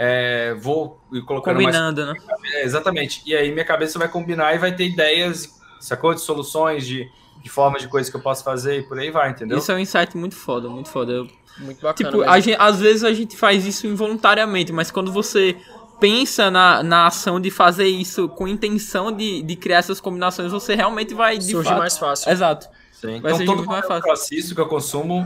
[0.02, 2.26] é, vou colocando Combinando, mais...
[2.26, 2.36] né?
[2.54, 3.22] É, exatamente.
[3.26, 6.14] E aí minha cabeça vai combinar e vai ter ideias, sacou?
[6.14, 7.06] De soluções, de,
[7.44, 9.58] de formas de coisas que eu posso fazer e por aí vai, entendeu?
[9.58, 11.12] Isso é um insight muito foda, muito foda.
[11.12, 11.28] Eu...
[11.60, 12.12] Muito bacana.
[12.12, 15.58] Tipo, a gente, às vezes a gente faz isso involuntariamente, mas quando você
[16.00, 20.76] pensa na, na ação de fazer isso com intenção de, de criar essas combinações, você
[20.76, 21.38] realmente vai.
[21.38, 21.78] De Surge fato...
[21.78, 22.32] mais fácil.
[22.32, 22.70] Exato.
[22.94, 23.20] Sim.
[23.20, 24.38] Vai então, todo mais fácil.
[24.38, 25.26] isso que eu consumo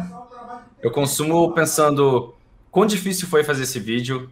[0.81, 2.33] eu consumo pensando
[2.69, 4.29] quão difícil foi fazer esse vídeo,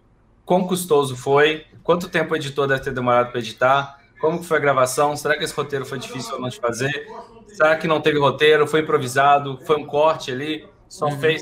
[0.52, 4.60] quão custoso foi, quanto tempo o editor deve ter demorado para editar, como foi a
[4.60, 7.08] gravação, será que esse roteiro foi difícil ou não de fazer,
[7.48, 11.18] será que não teve roteiro, foi improvisado, foi um corte ali, só uhum.
[11.18, 11.42] fez,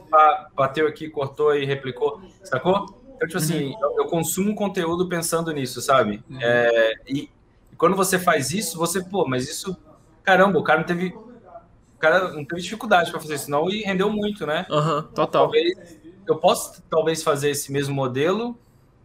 [0.56, 2.86] bateu aqui, cortou e replicou, sacou?
[3.16, 3.80] Então, tipo assim, uhum.
[3.82, 6.24] eu, eu, consumo conteúdo pensando nisso, sabe?
[6.30, 6.38] Uhum.
[6.40, 7.32] É, e,
[7.72, 9.76] e quando você faz isso, você, pô, mas isso,
[10.22, 13.82] caramba, o cara não teve o cara não teve dificuldade para fazer isso, não, e
[13.82, 14.68] rendeu muito, né?
[14.70, 15.46] Uhum, total.
[15.46, 18.56] Talvez, eu posso talvez fazer esse mesmo modelo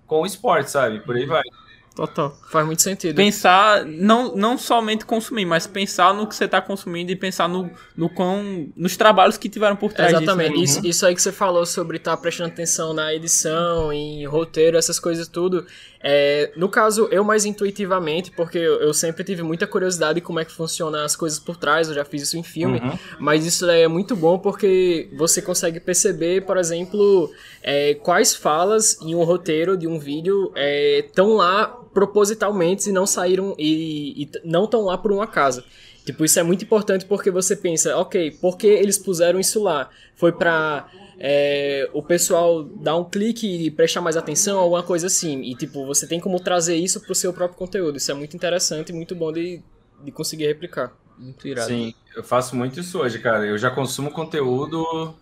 [0.06, 1.00] com o esporte, sabe?
[1.00, 1.42] Por aí vai.
[1.94, 2.36] Total.
[2.50, 3.14] Faz muito sentido.
[3.14, 7.70] Pensar, não, não somente consumir, mas pensar no que você está consumindo e pensar no,
[7.96, 10.54] no quão, nos trabalhos que tiveram por trás Exatamente.
[10.54, 10.58] disso.
[10.58, 10.64] Né?
[10.64, 14.76] Isso, isso aí que você falou sobre estar tá prestando atenção na edição, em roteiro,
[14.76, 15.64] essas coisas tudo.
[16.06, 20.44] É, no caso, eu mais intuitivamente, porque eu, sempre tive muita curiosidade de como é
[20.44, 22.98] que funciona as coisas por trás, eu já fiz isso em filme, uhum.
[23.18, 29.14] mas isso é muito bom porque você consegue perceber, por exemplo, é, quais falas em
[29.14, 34.64] um roteiro de um vídeo estão é, lá propositalmente e não saíram e, e não
[34.64, 35.64] estão lá por um acaso.
[36.04, 39.88] Tipo, isso é muito importante porque você pensa, ok, por que eles puseram isso lá?
[40.16, 40.86] Foi pra
[41.18, 45.42] é, o pessoal dar um clique e prestar mais atenção, alguma coisa assim.
[45.42, 47.96] E, tipo, você tem como trazer isso pro seu próprio conteúdo.
[47.96, 49.62] Isso é muito interessante e muito bom de,
[50.02, 50.92] de conseguir replicar.
[51.18, 51.68] Muito irado.
[51.68, 53.46] Sim, eu faço muito isso hoje, cara.
[53.46, 55.14] Eu já consumo conteúdo,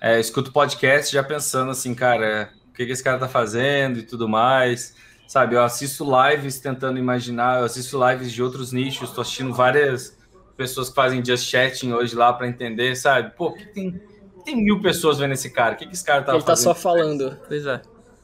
[0.00, 4.02] é, escuto podcast já pensando assim, cara, o que, que esse cara tá fazendo e
[4.02, 4.94] tudo mais
[5.28, 5.54] sabe?
[5.54, 10.16] Eu assisto lives tentando imaginar, eu assisto lives de outros nichos, tô assistindo várias
[10.56, 13.36] pessoas que fazem just chatting hoje lá para entender, sabe?
[13.36, 14.00] Pô, que tem,
[14.48, 16.58] tem mil pessoas vendo esse cara, o que, que esse cara tá Ele fazendo?
[16.58, 17.38] Ele tá só falando.
[17.46, 17.82] Pois é.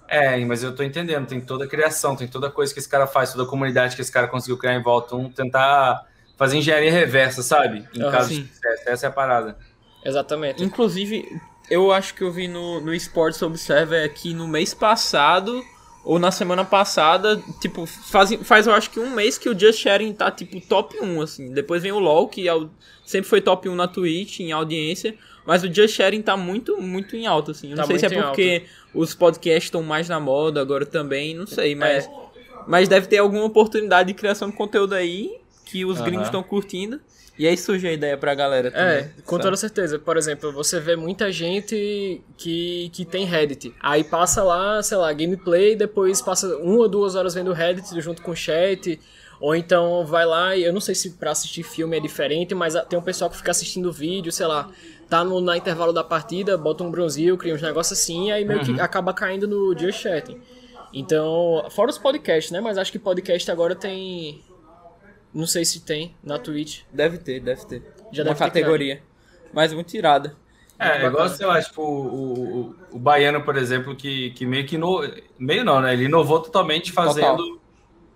[0.09, 2.89] É, mas eu tô entendendo, tem toda a criação, tem toda a coisa que esse
[2.89, 6.07] cara faz, toda a comunidade que esse cara conseguiu criar em volta, um tentar
[6.37, 7.87] fazer engenharia reversa, sabe?
[7.95, 8.43] Em caso sim.
[8.43, 8.83] de sucesso.
[8.87, 9.57] Essa é a parada.
[10.05, 10.63] Exatamente.
[10.63, 15.63] Inclusive, eu acho que eu vi no, no Sports Observer que no mês passado
[16.05, 19.81] ou na semana passada, tipo, faz, faz eu acho que um mês que o Just
[19.81, 21.53] Sharing tá, tipo, top 1, assim.
[21.53, 22.69] Depois vem o LoL, que é o,
[23.07, 25.17] sempre foi top 1 na Twitch, em audiência.
[25.47, 27.71] Mas o Just Sharing tá muito, muito em alta, assim.
[27.71, 31.35] Eu não tá sei se é porque os podcasts estão mais na moda agora também,
[31.35, 32.07] não sei, mas...
[32.07, 32.25] É.
[32.67, 37.01] Mas deve ter alguma oportunidade de criação de conteúdo aí que os gringos estão curtindo.
[37.37, 38.87] E aí surge a ideia pra galera também.
[38.87, 39.43] É, com sabe?
[39.43, 39.99] toda certeza.
[39.99, 43.75] Por exemplo, você vê muita gente que, que tem Reddit.
[43.81, 48.23] Aí passa lá, sei lá, gameplay, depois passa uma ou duas horas vendo Reddit junto
[48.23, 49.01] com o chat.
[49.41, 52.75] Ou então vai lá e eu não sei se pra assistir filme é diferente, mas
[52.89, 54.71] tem um pessoal que fica assistindo vídeo, sei lá,
[55.15, 58.45] tá no na intervalo da partida, bota um bronzil, cria uns negócios assim, e aí
[58.45, 58.75] meio uhum.
[58.75, 60.41] que acaba caindo no just chatting.
[60.93, 62.61] Então, fora os podcasts, né?
[62.61, 64.43] Mas acho que podcast agora tem
[65.33, 66.83] não sei se tem na Twitch.
[66.93, 67.83] Deve ter, deve ter.
[68.13, 68.97] Já Uma deve categoria.
[68.97, 69.03] Ter
[69.53, 70.37] Mas muito tirada.
[70.79, 74.77] É, igual, sei lá, tipo, o, o, o, Baiano, por exemplo, que, que meio que.
[74.77, 75.01] No,
[75.39, 75.93] meio não, né?
[75.93, 77.61] Ele inovou totalmente fazendo,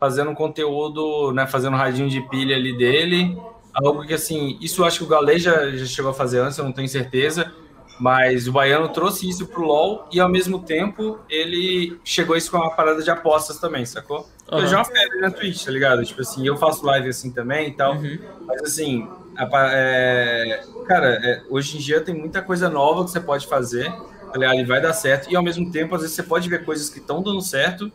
[0.00, 1.46] fazendo um conteúdo, né?
[1.46, 3.36] Fazendo um radinho de pilha ali dele.
[3.74, 6.64] Algo que, assim, isso acho que o Galei já, já chegou a fazer antes, eu
[6.64, 7.52] não tenho certeza.
[8.00, 12.56] Mas o Baiano trouxe isso pro LoL e ao mesmo tempo ele chegou isso com
[12.56, 14.28] uma parada de apostas também, sacou?
[14.50, 14.60] Uhum.
[14.60, 16.04] Eu já febre na Twitch, tá ligado?
[16.04, 17.96] Tipo assim, eu faço live assim também e tal.
[17.96, 18.18] Uhum.
[18.46, 23.20] Mas assim, a, é, cara, é, hoje em dia tem muita coisa nova que você
[23.20, 24.60] pode fazer, tá ligado?
[24.60, 25.28] E vai dar certo.
[25.30, 27.90] E ao mesmo tempo, às vezes você pode ver coisas que estão dando certo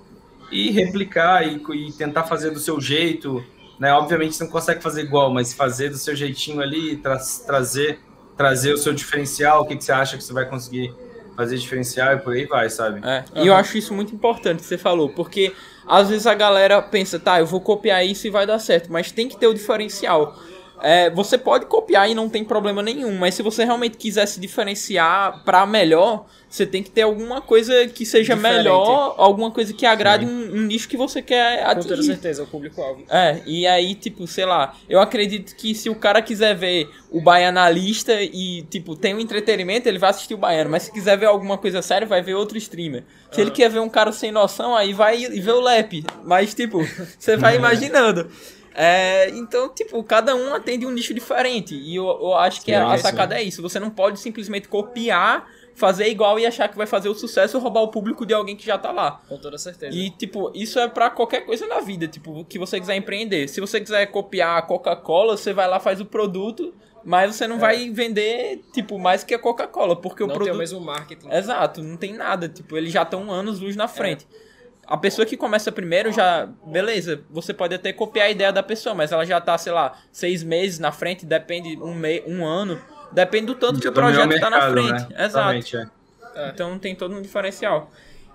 [0.52, 3.44] e replicar e, e, tentar fazer do seu jeito,
[3.80, 3.94] né?
[3.94, 8.00] Obviamente você não consegue fazer igual, mas fazer do seu jeitinho ali, tra trazer
[8.36, 10.94] trazer o seu diferencial, o que, que você acha que você vai conseguir
[11.36, 13.02] fazer diferencial e por aí vai, sabe?
[13.04, 13.44] É, uhum.
[13.44, 15.54] E eu acho isso muito importante que você falou, porque
[15.88, 19.12] às vezes a galera pensa, tá, eu vou copiar isso e vai dar certo, mas
[19.12, 20.36] tem que ter o diferencial.
[20.84, 24.38] É, você pode copiar e não tem problema nenhum, mas se você realmente quiser se
[24.38, 28.58] diferenciar para melhor, você tem que ter alguma coisa que seja Diferente.
[28.58, 31.90] melhor, alguma coisa que agrade um, um, nicho que você quer atingir.
[31.90, 33.04] Com toda certeza, o público-alvo.
[33.10, 37.22] É, e aí, tipo, sei lá, eu acredito que se o cara quiser ver o
[37.22, 41.28] Baianalista e, tipo, tem um entretenimento, ele vai assistir o Baiano, mas se quiser ver
[41.28, 43.04] alguma coisa séria, vai ver outro streamer.
[43.32, 46.54] Se ele quer ver um cara sem noção, aí vai e vê o Lep, mas,
[46.54, 46.86] tipo,
[47.18, 48.30] você vai imaginando.
[48.76, 51.76] É, então, tipo, cada um atende um nicho diferente.
[51.76, 53.62] E eu, eu acho que é a, a sacada é isso.
[53.62, 57.60] Você não pode simplesmente copiar, fazer igual e achar que vai fazer o sucesso e
[57.60, 59.22] roubar o público de alguém que já tá lá.
[59.28, 59.96] Com toda certeza.
[59.96, 63.48] E, tipo, isso é para qualquer coisa na vida, tipo, que você quiser empreender.
[63.48, 67.58] Se você quiser copiar a Coca-Cola, você vai lá, faz o produto, mas você não
[67.58, 67.60] é.
[67.60, 70.48] vai vender, tipo, mais que a Coca-Cola, porque não o produto...
[70.48, 71.32] tem o mesmo marketing.
[71.32, 74.26] Exato, não tem nada, tipo, eles já estão anos luz na frente.
[74.32, 74.53] É
[74.86, 76.48] a pessoa que começa primeiro já.
[76.66, 79.98] Beleza, você pode até copiar a ideia da pessoa, mas ela já tá, sei lá,
[80.12, 82.80] seis meses na frente, depende, um, me, um ano.
[83.12, 85.14] Depende do tanto que o projeto mercado, tá na frente.
[85.14, 85.26] Né?
[85.26, 85.78] Exato.
[85.78, 85.90] É.
[86.36, 86.50] é.
[86.50, 87.92] Então tem todo um diferencial.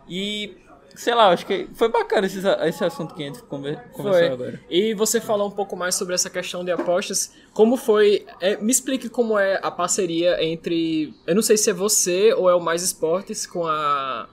[0.08, 0.56] E.
[0.94, 4.26] Sei lá, acho que foi bacana esse, esse assunto que a gente conversou foi.
[4.26, 4.60] agora.
[4.68, 7.32] E você falou um pouco mais sobre essa questão de apostas.
[7.52, 8.26] Como foi.
[8.40, 11.14] É, me explique como é a parceria entre.
[11.24, 14.28] Eu não sei se é você ou é o Mais Esportes com a.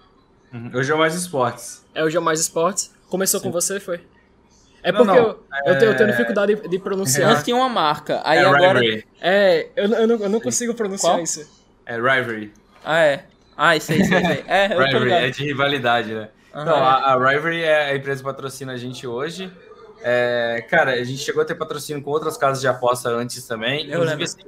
[0.56, 0.72] Uhum.
[0.74, 1.86] Hoje é o Mais Esportes.
[1.94, 2.94] É o Jamais Esportes.
[3.10, 3.48] Começou Sim.
[3.48, 4.00] com você, foi?
[4.82, 5.24] É porque não, não.
[5.24, 5.72] Eu, é...
[5.72, 7.32] eu, tenho, eu, tenho, dificuldade de, de pronunciar.
[7.32, 8.80] Antes tinha uma marca, aí é agora...
[8.80, 9.06] Rivalry.
[9.20, 11.24] É, eu, eu, não, eu não consigo pronunciar Qual?
[11.24, 11.46] isso.
[11.86, 12.54] É Rivalry.
[12.86, 13.26] Ah, é.
[13.58, 14.46] Ah, isso aí, isso aí.
[14.48, 16.30] É, Rivalry, é de rivalidade, né?
[16.54, 16.64] Uhum.
[16.64, 19.52] Não, a, a Rivalry é a empresa que patrocina a gente hoje.
[20.02, 23.90] É, cara, a gente chegou a ter patrocínio com outras casas de aposta antes também.
[23.90, 24.24] Eu lembro.
[24.24, 24.42] Assim,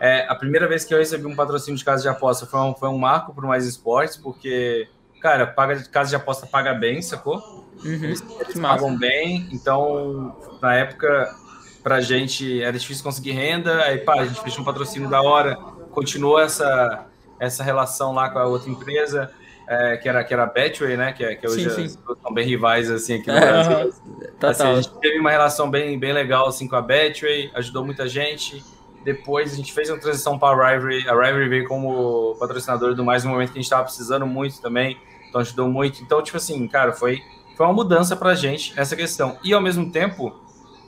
[0.00, 2.74] é, a primeira vez que eu recebi um patrocínio de casa de aposta foi um,
[2.74, 4.88] foi um marco para o Mais Esportes, porque
[5.20, 7.66] cara, paga, casa de aposta paga bem, sacou?
[7.84, 11.34] Uhum, eles, eles pagam bem, então na época
[11.82, 15.56] pra gente era difícil conseguir renda, aí pá, a gente fez um patrocínio da hora,
[15.90, 17.06] continuou essa,
[17.38, 19.30] essa relação lá com a outra empresa,
[19.68, 21.12] é, que, era, que era a Betway, né?
[21.12, 21.98] Que, é, que hoje sim, sim.
[22.22, 23.94] são bem rivais assim aqui no é, Brasil.
[24.40, 24.70] Tá, assim, tá.
[24.70, 28.64] A gente teve uma relação bem, bem legal assim com a Betway, ajudou muita gente.
[29.04, 31.08] Depois a gente fez uma transição para a Rivalry.
[31.08, 34.60] A Rivalry veio como patrocinador do mais um momento que a gente estava precisando muito
[34.60, 34.98] também.
[35.28, 36.02] Então ajudou muito.
[36.02, 37.22] Então, tipo assim, cara, foi,
[37.56, 39.38] foi uma mudança pra gente essa questão.
[39.42, 40.34] E ao mesmo tempo,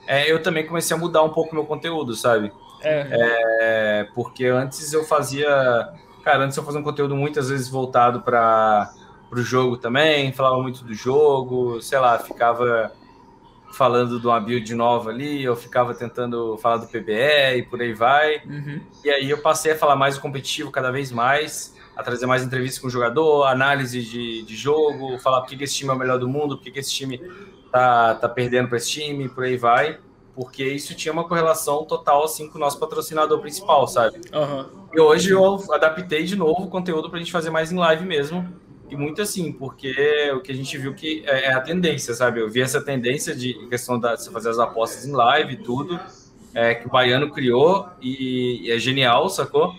[0.07, 2.53] é, eu também comecei a mudar um pouco meu conteúdo, sabe?
[2.83, 3.07] É.
[3.11, 4.09] é.
[4.15, 5.47] porque antes eu fazia.
[6.25, 8.91] Cara, antes eu fazia um conteúdo muitas vezes voltado para
[9.31, 12.93] o jogo também, falava muito do jogo, sei lá, ficava
[13.73, 17.93] falando de uma build nova ali, eu ficava tentando falar do PBE e por aí
[17.93, 18.43] vai.
[18.45, 18.81] Uhum.
[19.05, 22.43] E aí eu passei a falar mais do competitivo cada vez mais a trazer mais
[22.43, 25.99] entrevistas com o jogador, análise de, de jogo, falar por que esse time é o
[25.99, 27.21] melhor do mundo, por que esse time
[27.71, 29.99] tá, tá perdendo para esse time, por aí vai.
[30.35, 34.21] porque isso tinha uma correlação total assim com o nosso patrocinador principal, sabe?
[34.33, 34.71] Aham.
[34.93, 38.49] E hoje eu adaptei de novo o conteúdo pra gente fazer mais em live mesmo.
[38.89, 42.41] E muito assim, porque o que a gente viu que é é a tendência, sabe?
[42.41, 46.01] Eu vi essa tendência de questão da você fazer as apostas em live e tudo,
[46.55, 49.75] é, que o Baiano criou e, e é genial, sacou?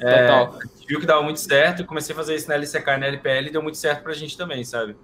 [0.00, 0.58] É, Total.
[0.88, 3.46] Viu que dava muito certo e comecei a fazer isso na LCK e na LPL
[3.46, 4.96] e deu muito certo pra gente também, sabe?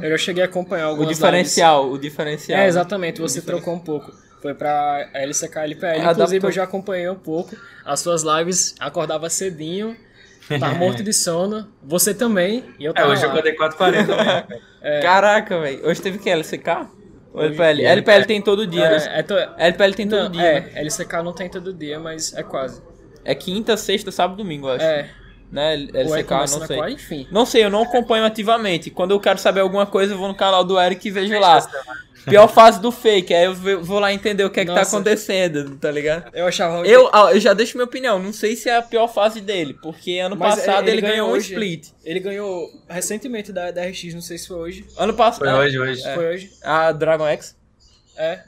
[0.00, 2.00] Eu já cheguei a acompanhar O algumas diferencial, o lives.
[2.02, 2.58] diferencial.
[2.60, 3.74] É, exatamente, O você diferencial.
[3.74, 4.12] trocou um pouco.
[4.40, 5.86] Foi pra LCK LPL.
[5.86, 6.12] Adaptou.
[6.12, 9.96] Inclusive, eu já acompanhei um pouco as suas lives, acordava cedinho,
[10.60, 11.66] tava morto de sono.
[11.82, 13.34] Você também, e eu É, tava hoje eu lá.
[13.34, 14.60] acordei 4h40 também.
[15.02, 15.86] Caraca, velho.
[15.86, 16.68] Hoje teve que LCK?
[17.34, 17.82] Ou Hoje- LPL?
[17.86, 18.96] LPL tem todo dia, né?
[19.14, 19.34] É, é, to...
[19.58, 20.70] LPL tem todo não, dia, é, né?
[20.82, 22.80] LCK não tem todo dia, mas é quase.
[23.26, 24.84] É quinta, sexta, sábado, domingo, eu acho.
[24.84, 25.10] É,
[25.50, 25.74] Né?
[25.94, 26.76] é LCK, começa não sei.
[26.76, 27.26] qual, enfim.
[27.30, 28.90] Não sei, eu não acompanho ativamente.
[28.90, 31.60] Quando eu quero saber alguma coisa, eu vou no canal do Eric e vejo lá.
[32.28, 34.96] Pior fase do fake, aí eu vou lá entender o que é que tá Nossa.
[34.96, 36.28] acontecendo, tá ligado?
[36.34, 38.82] Eu achava que- Eu, ah, eu já deixo minha opinião, não sei se é a
[38.82, 41.90] pior fase dele, porque ano Mas passado ele ele, ganhou um split.
[42.04, 44.84] Ele ganhou recentemente da, da RX, não sei se foi hoje.
[44.98, 45.38] Ano passado.
[45.48, 46.02] Foi hoje, hoje.
[46.14, 46.50] Foi hoje?
[46.64, 47.54] A Dragon X.
[48.16, 48.40] É.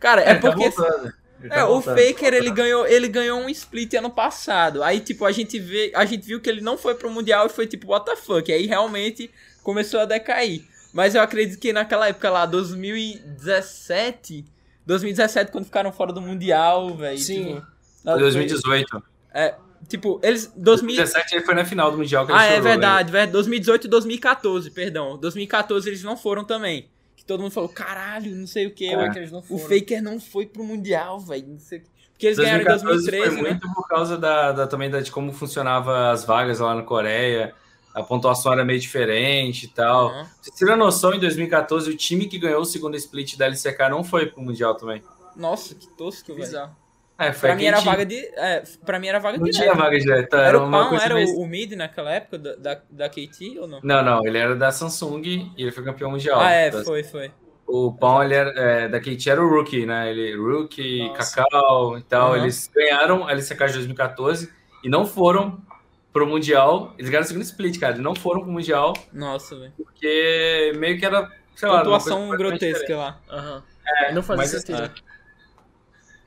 [0.00, 0.68] Cara, é Ele tá porque.
[0.70, 1.12] voltando.
[1.42, 1.80] Ele tá É, o.
[1.80, 4.82] Faker ele ganhou, ele ganhou um split ano passado.
[4.82, 7.48] Aí, tipo, a gente vê, a gente viu que ele não foi pro Mundial e
[7.48, 8.52] foi tipo, what the fuck?
[8.52, 9.30] Aí realmente
[9.62, 10.62] começou a decair.
[10.92, 14.44] Mas eu acredito que naquela época lá, 2017,
[14.86, 17.18] 2017, quando ficaram fora do Mundial, velho.
[17.18, 17.54] Sim.
[17.54, 17.66] Tipo,
[18.04, 19.02] Foi 2018.
[19.34, 19.54] É,
[19.88, 20.52] tipo, eles.
[20.54, 22.70] 2000, 2017 ele foi na final do Mundial que ele ah, é chorou, né?
[22.70, 23.32] verdade, verdade.
[23.32, 25.16] 2018 e 2014, perdão.
[25.16, 26.91] 2014 eles não foram também.
[27.22, 28.86] Que todo mundo falou, caralho, não sei o que.
[28.92, 29.56] É que não O?
[29.56, 31.46] Faker não foi pro Mundial, velho.
[31.46, 31.88] não sei o quê.
[32.10, 33.50] Porque eles ganharam em 2014 2013, foi né?
[33.60, 37.54] muito por causa da, da- também da, de como funcionava as vagas lá na Coreia.
[37.94, 40.08] A pontuação era meio diferente e tal.
[40.08, 40.26] Uhum.
[40.40, 44.02] Vocês tiram noção, em 2014, o time que ganhou o segundo split da LCK não
[44.02, 45.00] foi pro Mundial também.
[45.36, 46.70] Nossa, que tosco, velho.
[47.28, 48.16] É, foi Pra mim era vaga de.
[48.36, 49.50] É, pra mim era vaga Não de.
[49.52, 52.38] tinha vaga direta, era, Era o uma Pão, coisa era meio- o, mid naquela época
[52.38, 53.80] da, da, da KT ou não?
[53.82, 55.22] Não, não, ele era da Samsung
[55.56, 56.40] e ele foi campeão mundial.
[56.40, 57.30] Ah, é, Da- foi, foi.
[57.66, 60.10] O Pão, ele era, é, da KT era o Rookie, né?
[60.10, 61.36] Ele, Rookie, Nossa.
[61.36, 62.30] Cacau e tal.
[62.32, 62.36] Uhum.
[62.38, 64.52] Eles ganharam a LCK de 2014
[64.84, 65.58] e não foram
[66.12, 66.92] pro Mundial.
[66.98, 67.92] Eles ganharam o segundo split, cara.
[67.94, 69.72] Eles não foram pro Mundial Nossa, velho.
[69.76, 73.18] porque meio que era, sei lá, uma Pontuação completamente grotesca lá.
[73.30, 73.62] Aham.
[73.86, 74.90] É, não fazia mas, sentido.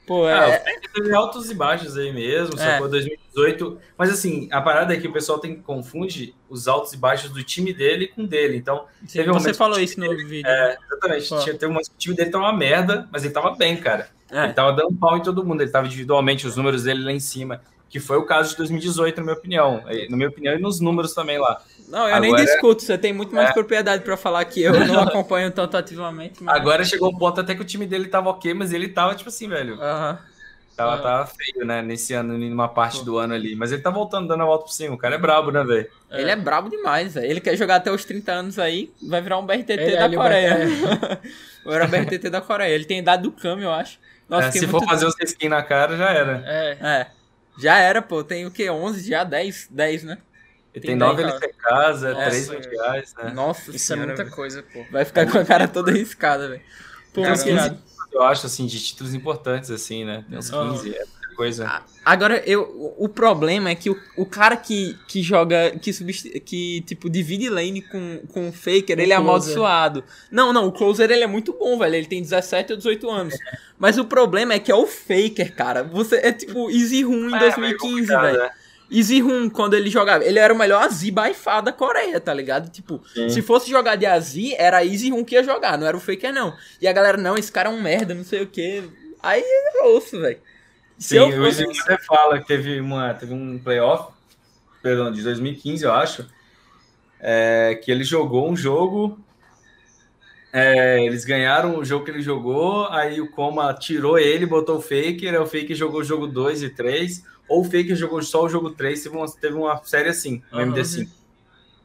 [0.05, 0.59] Pô, Ah, é.
[0.59, 2.57] Fake teve altos e baixos aí mesmo, É.
[2.57, 2.87] sacou?
[2.87, 3.79] 2018.
[3.97, 7.31] Mas assim, a parada é que o pessoal tem que confunde os altos e baixos
[7.31, 8.55] do time dele com dele.
[8.57, 10.47] Então, sim, teve um você falou isso no vídeo.
[10.47, 11.29] é, exatamente.
[11.29, 11.39] Pô.
[11.39, 14.09] Tinha, teve uma, o time dele tava uma merda, mas ele tava bem, cara.
[14.31, 14.45] É.
[14.45, 15.61] Ele tava dando pau em todo mundo.
[15.61, 17.61] Ele tava individualmente, os números dele lá em cima.
[17.87, 19.83] Que foi o caso de 2018, na minha opinião.
[20.09, 21.61] Na minha opinião, e nos números também lá.
[21.87, 23.53] Não, eu nem Agora- discuto, você tem muito mais É.
[23.53, 26.41] propriedade pra falar que eu não acompanho tanto ativamente.
[26.43, 26.55] Mas...
[26.55, 29.29] Agora chegou um ponto até que o time dele tava ok, mas ele tava, tipo
[29.29, 29.79] assim, velho.
[29.81, 30.17] Aham.
[30.75, 31.81] Tava, tava feio, né?
[31.81, 33.55] Nesse ano, numa parte do ano ali.
[33.55, 34.93] Mas ele tá voltando, dando a volta por cima.
[34.93, 35.87] O cara é brabo, né, velho?
[36.11, 37.27] Ele é brabo demais, velho.
[37.31, 40.17] Ele quer jogar até os 30 anos aí, vai virar um BRTT Ele- da ele-
[40.17, 40.57] Coreia.
[41.63, 42.75] Vai virar um BRTT da Coreia.
[42.75, 43.97] Ele tem idade do Kami, eu acho.
[44.27, 46.43] Nossa, É, se for fazer os skins na cara, já era.
[46.45, 46.77] É.
[46.81, 47.07] É.
[47.57, 48.23] Já era, pô.
[48.23, 48.69] Tem o quê?
[48.69, 49.07] 11?
[49.09, 49.67] Já 10?
[49.71, 50.17] 10, né?
[50.75, 53.31] Ele Tem tem 9 dez, LCKs, é Nossa, 3 mundiais, né?
[53.33, 54.35] Nossa Isso é senhora, muita velho.
[54.35, 54.83] coisa, pô.
[54.91, 56.61] Vai ficar com a cara toda riscada, velho.
[57.13, 57.77] Pô, uns que 15, irado.
[58.11, 60.25] eu acho, assim, de títulos importantes, assim, né?
[60.29, 60.69] Tem uns Ah.
[60.71, 61.81] 15, é muita coisa.
[62.03, 66.81] Agora, eu, o problema é que o, o cara que, que joga, que, substi- que
[66.81, 70.03] tipo, divide lane com, com o Faker, O ele é amaldiçoado.
[70.29, 71.95] Não, não, o Closer ele é muito bom, velho.
[71.95, 73.33] Ele tem 17 ou 18 anos.
[73.79, 75.83] Mas o problema é que é o Faker, cara.
[75.83, 78.51] Você é tipo Easy Room em É, 2015, meio complicado, velho.
[78.91, 82.69] Easy Room, quando ele jogava, ele era o melhor Azi far da Coreia, tá ligado?
[82.69, 83.29] Tipo, Sim.
[83.29, 86.33] se fosse jogar de Azi, era Easy Room que ia jogar, não era o Faker,
[86.33, 86.55] não.
[86.81, 88.83] E a galera, não, esse cara é um merda, não sei o quê.
[89.23, 89.43] Aí
[89.75, 90.37] eu ouço, velho.
[90.97, 94.13] Sim, eu o fosse- Izzy até fala que teve, uma, teve um playoff,
[94.81, 96.25] perdão, de 2015, eu acho,
[97.19, 99.19] é, que ele jogou um jogo,
[100.57, 104.81] é, eles ganharam o jogo que ele jogou, aí o Coma tirou ele, botou o
[104.81, 108.45] Faker, aí o Faker jogou o jogo 2 e 3, ou o Faker jogou só
[108.45, 110.71] o jogo 3, teve uma, teve uma série assim, no Aham.
[110.71, 111.09] MD5.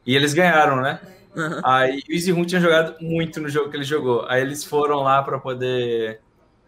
[0.07, 1.01] E eles ganharam, né?
[1.37, 1.61] Aham.
[1.65, 4.25] Aí o Easy Room tinha jogado muito no jogo que ele jogou.
[4.29, 6.21] Aí eles foram lá pra poder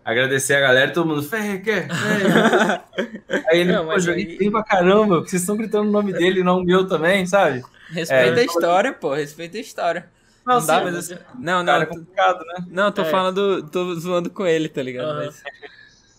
[0.04, 1.86] agradecer a galera, todo mundo, Faker.
[3.48, 6.12] Aí ele, Não, pô, joguei aí- bem pra caramba, porque vocês estão gritando o nome
[6.12, 7.62] dele e não o meu também, sabe?
[7.90, 10.10] Respeita É, a história, pô, respeita a história.
[10.46, 12.66] Não, Não dá, sim, mas esse Não, não, é complicado, né?
[12.70, 13.10] não, tô É.
[13.10, 15.08] falando, tô zoando com ele, tá ligado?
[15.08, 15.24] Aham.
[15.24, 15.42] Mas,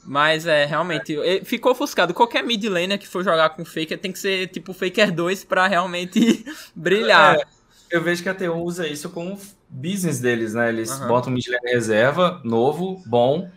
[0.05, 2.13] mas é, realmente, ele ficou ofuscado.
[2.13, 5.67] Qualquer mid laner que for jogar com Faker tem que ser tipo Faker 2 pra
[5.67, 6.19] realmente
[6.75, 7.35] brilhar.
[7.37, 7.43] É,
[7.91, 10.69] eu vejo que a TU usa isso como business deles, né?
[10.69, 11.07] Eles Aham.
[11.07, 13.49] botam um mid lane reserva, novo, bom,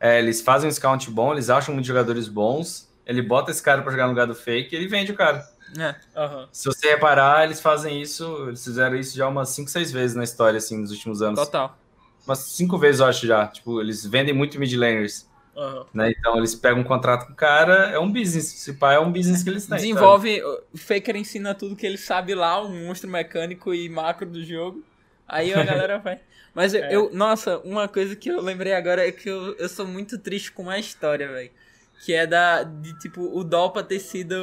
[0.00, 3.82] é, eles fazem um scout bom, eles acham muitos jogadores bons, ele bota esse cara
[3.82, 5.44] para jogar no lugar do fake e ele vende o cara.
[5.78, 5.94] É.
[6.16, 6.48] Aham.
[6.52, 10.24] Se você reparar, eles fazem isso, eles fizeram isso já umas 5, 6 vezes na
[10.24, 11.38] história, assim, nos últimos anos.
[11.38, 11.78] Total.
[12.26, 13.46] Umas 5 vezes, eu acho, já.
[13.48, 15.86] Tipo, eles vendem muito mid-laners, Aham.
[15.94, 16.10] né?
[16.10, 18.46] Então, eles pegam um contrato com o cara, é um business.
[18.46, 19.70] Se pá, é um business que eles têm.
[19.70, 19.82] sabe?
[19.82, 20.42] Desenvolve.
[20.72, 24.82] O Faker ensina tudo que ele sabe lá, o monstro mecânico e macro do jogo.
[25.26, 26.20] Aí a galera vai.
[26.52, 26.94] Mas eu, É.
[26.94, 30.50] eu- nossa, uma coisa que eu lembrei agora é que eu, eu sou muito triste
[30.50, 31.50] com uma história, velho.
[32.02, 32.62] Que é da.
[32.62, 34.34] De tipo, o Dopa ter sido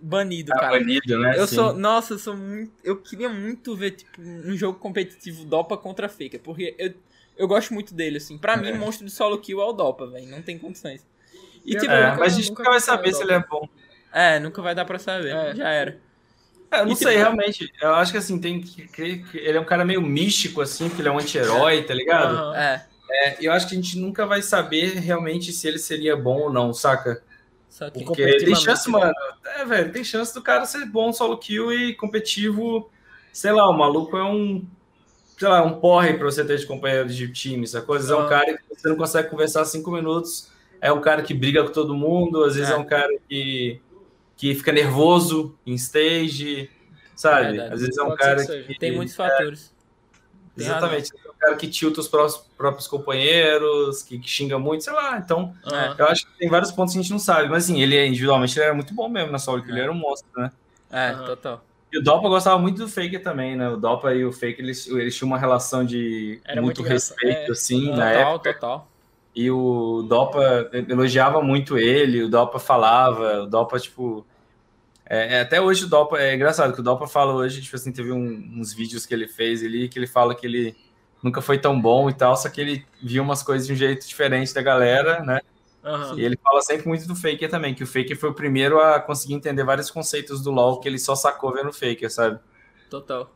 [0.00, 0.78] banido, Tá cara.
[0.78, 1.34] banido, né?
[1.36, 1.56] Eu Sim.
[1.56, 1.72] sou.
[1.74, 2.72] Nossa, eu sou muito.
[2.84, 6.40] Eu queria muito ver, tipo, um jogo competitivo Dopa contra Faker.
[6.40, 6.94] Porque eu,
[7.36, 8.38] eu gosto muito dele, assim.
[8.38, 8.72] Pra mim, É.
[8.78, 10.28] monstro de solo kill é o Dopa, velho.
[10.28, 11.04] Não tem condições.
[11.64, 13.68] E É, tipo, É, nunca- mas a gente nunca vai saber se ele é bom.
[14.12, 15.34] é, nunca vai dar pra saber.
[15.34, 15.54] É.
[15.56, 15.98] Já era.
[16.70, 17.72] É, eu não E, sei, tipo, realmente.
[17.82, 20.88] Eu acho que assim, tem que crer que ele é um cara meio místico, assim,
[20.88, 22.54] porque ele é um anti-herói, tá ligado?
[22.54, 22.86] É.
[23.12, 26.52] É, eu acho que a gente nunca vai saber realmente se ele seria bom ou
[26.52, 27.22] não, saca?
[27.68, 28.04] Só que.
[28.04, 28.98] Porque tem chance, né?
[28.98, 29.12] mano.
[29.56, 32.90] É, velho, tem chance do cara ser bom solo kill e competitivo.
[33.32, 34.64] Sei lá, o maluco é um.
[35.38, 38.14] Sei lá, um porre pra você ter de companheiro de time, essa coisa.
[38.14, 38.28] É um Ah.
[38.28, 40.50] cara que você não consegue conversar cinco minutos.
[40.80, 42.76] É um cara que briga com todo mundo, às vezes é, É.
[42.76, 43.80] um cara que,
[44.36, 46.68] que fica nervoso em stage,
[47.16, 47.46] sabe?
[47.52, 47.74] Verdade.
[47.74, 48.78] Às vezes é um Pode cara que.
[48.78, 49.72] Tem muitos fatores.
[50.54, 51.10] Tem Exatamente.
[51.16, 55.18] É cara que tilta os prós- próprios companheiros, que, que xinga muito, sei lá.
[55.18, 55.96] Então, Aham.
[55.98, 57.48] eu acho que tem vários pontos que a gente não sabe.
[57.48, 59.94] Mas assim, ele individualmente ele era muito bom mesmo na solo, que ele era um
[59.94, 60.50] monstro, né?
[60.90, 61.24] É, Aham.
[61.26, 61.64] total.
[61.92, 63.68] E o Dopa gostava muito do Faker também, né?
[63.68, 67.50] O Dopa e o Faker, eles, eles tinham uma relação de Era muito, muito respeito,
[67.50, 67.52] É.
[67.52, 68.54] assim, na Total, época.
[68.54, 68.88] total.
[69.34, 74.24] E o Dopa elogiava muito ele, o Dopa falava, o Dopa, tipo...
[75.04, 76.18] É, é, até hoje o Dopa...
[76.18, 79.26] É engraçado que o Dopa fala hoje, tipo assim, teve um- uns vídeos que ele
[79.28, 80.74] fez ali, que ele fala que ele
[81.22, 84.06] nunca foi tão bom e tal, só que ele viu umas coisas de um jeito
[84.06, 85.40] diferente da galera, né?
[85.84, 86.16] Aham.
[86.18, 89.00] E ele fala sempre muito do Faker também, que o Faker foi o primeiro a
[89.00, 92.38] conseguir entender vários conceitos do LoL que ele só sacou vendo o Faker, sabe?
[92.88, 93.30] Total.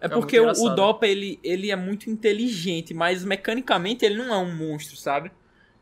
[0.00, 0.52] É É porque o.
[0.76, 5.30] Dopa, ele, ele é muito inteligente, mas mecanicamente ele não é um monstro, sabe?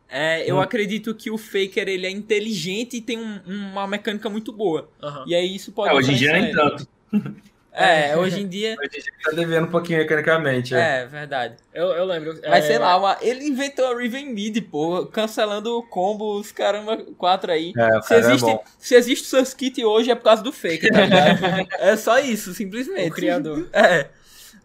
[0.09, 0.61] É, eu Hum.
[0.63, 4.89] acredito que o Faker, ele é inteligente e tem um- uma mecânica muito boa.
[5.03, 5.25] Aham.
[5.27, 5.93] E aí isso pode...
[5.93, 6.87] É, hoje em dia nem tanto.
[7.77, 8.13] ele.
[8.13, 8.77] É, hoje em dia...
[8.81, 10.75] Hoje em dia tá devendo um pouquinho mecanicamente.
[10.75, 11.03] É.
[11.03, 11.57] É, verdade.
[11.75, 12.39] Eu, eu lembro.
[12.49, 16.53] Mas é, sei lá, uma- ele inventou a Riven Mid, pô, cancelando o combo, os
[16.53, 17.73] caramba, quatro aí.
[17.77, 18.65] É, o se, cara é existe, bom.
[18.79, 21.69] se existe o Surskit hoje é por causa do Faker, tá ligado?
[21.79, 23.11] é só isso, simplesmente.
[23.11, 23.69] O criador.
[23.73, 24.09] É.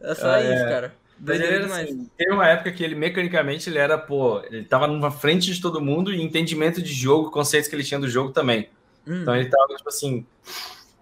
[0.02, 0.54] É só É.
[0.56, 0.94] isso, cara.
[1.24, 1.88] Mas ele Doideira era demais.
[1.90, 5.62] assim, teve uma época que ele mecanicamente ele era, pô, ele tava numa frente de
[5.62, 8.70] todo mundo e entendimento de jogo, conceitos que ele tinha do jogo também.
[9.06, 9.22] Hum.
[9.22, 10.26] Então ele tava, tipo assim,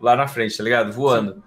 [0.01, 0.91] lá na frente, tá ligado?
[0.91, 1.41] Voando.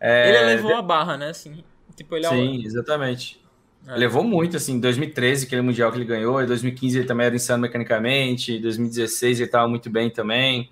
[0.00, 1.30] É, Ele levou a barra, né?
[1.30, 1.64] Assim,
[1.96, 3.40] tipo, ele é Sim, exatamente.
[3.86, 3.96] É.
[3.96, 7.34] Levou muito, assim, em 2013, aquele Mundial que ele ganhou, em 2015 ele também era
[7.34, 10.70] insano mecanicamente, em 2016 ele tava muito bem também.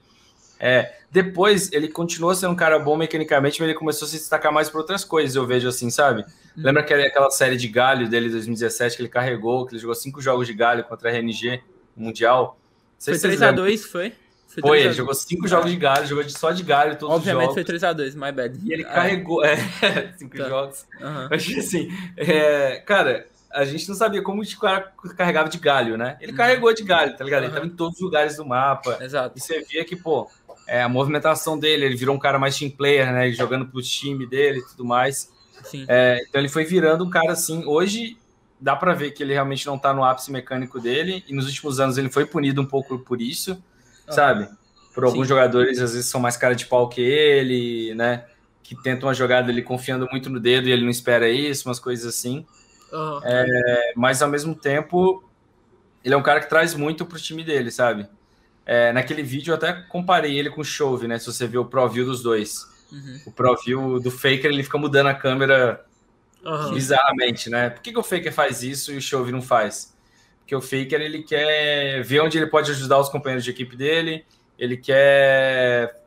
[0.59, 4.53] É, depois ele continuou sendo um cara bom mecanicamente, mas ele começou a se destacar
[4.53, 6.25] mais por outras coisas, eu vejo assim, sabe?
[6.57, 9.95] Lembra aquela, aquela série de galho dele de 2017 que ele carregou, que ele jogou
[9.95, 11.63] cinco jogos de galho contra a RNG
[11.95, 12.59] no Mundial?
[12.59, 13.65] Não sei Foi se vocês lembram.
[13.67, 14.13] 3x2, foi?
[14.61, 17.55] Foi, 3 ele jogou cinco jogos de galho, jogou só de galho todos Obviamente os
[17.55, 17.83] foi jogos.
[17.83, 18.59] 3x2, my bad.
[18.65, 19.57] E ele Ah, carregou, é,
[20.17, 20.49] cinco Tá.
[20.49, 20.87] jogos.
[21.31, 26.17] Mas assim, é, cara, a gente não sabia como o cara carregava de galho, né?
[26.21, 27.43] Ele carregou de galho, tá ligado?
[27.43, 27.55] Ele Uhum.
[27.55, 28.99] tava em todos os lugares do mapa.
[29.01, 29.37] Exato.
[29.37, 30.31] E você via que, pô,
[30.67, 33.31] é, a movimentação dele, ele virou um cara mais team player, né?
[33.33, 35.31] Jogando pro time dele e tudo mais.
[35.65, 35.85] Sim.
[35.89, 37.65] É, então ele foi virando um cara assim.
[37.67, 38.17] Hoje
[38.61, 41.25] dá pra ver que ele realmente não tá no ápice mecânico dele.
[41.29, 43.63] E nos últimos anos ele foi punido um pouco por isso,
[44.09, 44.49] sabe?
[44.95, 45.29] Por alguns Sim.
[45.29, 48.25] jogadores, às vezes, são mais cara de pau que ele, né?
[48.63, 51.79] Que tentam uma jogada ele confiando muito no dedo e ele não espera isso, umas
[51.79, 52.47] coisas assim.
[52.93, 53.21] aham.
[53.25, 55.23] É, mas ao mesmo tempo,
[56.05, 58.09] ele é um cara que traz muito pro time dele, sabe?
[58.65, 61.19] É, naquele vídeo eu até comparei ele com o Chove, né?
[61.19, 62.67] Se você vê o Pro View dos dois.
[62.91, 63.21] Uhum.
[63.27, 65.85] O Pro View do Faker, ele fica mudando a câmera
[66.45, 66.73] aham.
[66.73, 67.71] bizarramente, né?
[67.71, 69.96] Por que, que o Faker faz isso e o Chove não faz?
[70.47, 74.25] Porque o Faker, ele quer ver onde ele pode ajudar os companheiros de equipe dele,
[74.57, 76.01] ele quer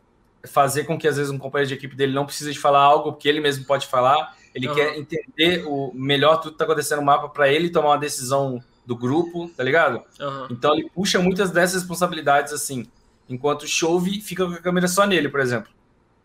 [0.45, 3.11] fazer com que às vezes um companheiro de equipe dele não precise de falar algo
[3.11, 4.75] que ele mesmo pode falar, ele Aham.
[4.75, 8.63] quer entender o melhor tudo que tá acontecendo no mapa para ele tomar uma decisão
[8.85, 10.01] do grupo, tá ligado?
[10.21, 10.47] aham.
[10.49, 12.87] Então ele puxa muitas dessas responsabilidades assim,
[13.27, 15.69] enquanto o Chove fica com a câmera só nele, por exemplo.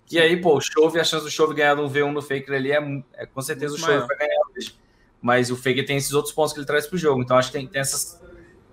[0.09, 2.71] E aí, pô, o Chove, a chance do Chove ganhar um V1 no Faker ali
[2.71, 4.84] é, é com certeza Muito o Chove vai ganhar hoje.
[5.25, 7.57] Mas o Faker tem esses outros pontos que ele traz pro jogo, então acho que
[7.57, 8.21] tem, tem essas.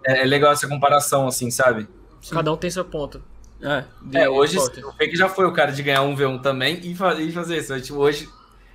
[0.06, 1.88] É, é legal essa comparação, assim, sabe?
[2.30, 3.24] Cada um tem seu ponto.
[3.62, 6.78] É, de- É, hoje o Faker já foi o cara de ganhar um V1 também
[6.84, 7.80] e, fa- e fazer isso.
[7.80, 8.28] Tipo, hoje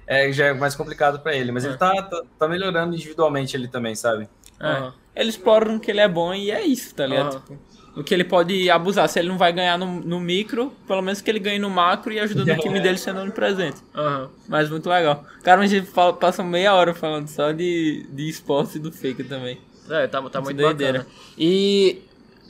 [0.07, 1.69] é, já é mais complicado pra ele, mas É.
[1.69, 4.27] ele tá, tá, tá melhorando individualmente ele também, sabe?
[4.59, 4.81] É.
[4.81, 4.93] Uhum.
[5.15, 7.35] Ele explora no que ele é bom e é isso, tá ligado?
[7.35, 7.41] Uhum.
[7.41, 7.59] Tipo,
[8.05, 9.09] que ele pode abusar.
[9.09, 12.13] Se ele não vai ganhar no, no micro, pelo menos que ele ganhe no macro
[12.13, 13.79] e ajudando o time dele sendo presente.
[13.95, 14.29] Uhum.
[14.49, 15.25] Mas muito legal.
[15.43, 19.25] Cara, a gente fala, passa meia hora falando só de, de esporte e do fake
[19.25, 19.59] também.
[19.89, 20.99] É, tá, tá muito doideira.
[20.99, 21.17] Bacana.
[21.39, 22.03] E,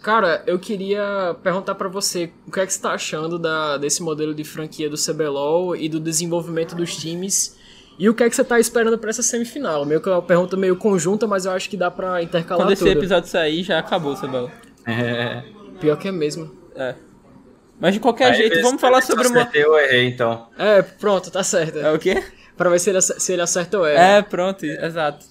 [0.02, 4.02] cara, eu queria perguntar para você o que é que você tá achando da, desse
[4.02, 7.56] modelo de franquia do CBLOL e do desenvolvimento dos times
[7.98, 9.86] e o que é que você tá esperando para essa semifinal?
[9.86, 12.72] Meio que é uma pergunta meio conjunta, mas eu acho que dá para intercalar Quando
[12.72, 14.52] esse episódio sair, já acabou, Cebola.
[14.86, 15.42] É.
[15.80, 16.54] Pior que é mesmo.
[16.74, 16.94] É.
[17.78, 19.50] Mas de qualquer Aí, jeito, vamos falar sobre uma.
[19.52, 20.48] Eu errei, então.
[20.58, 21.78] É, pronto, tá certo.
[21.78, 22.24] É o quê?
[22.56, 24.18] Pra ver se ele, se ele acerta ou erra.
[24.18, 25.26] É, pronto, exato.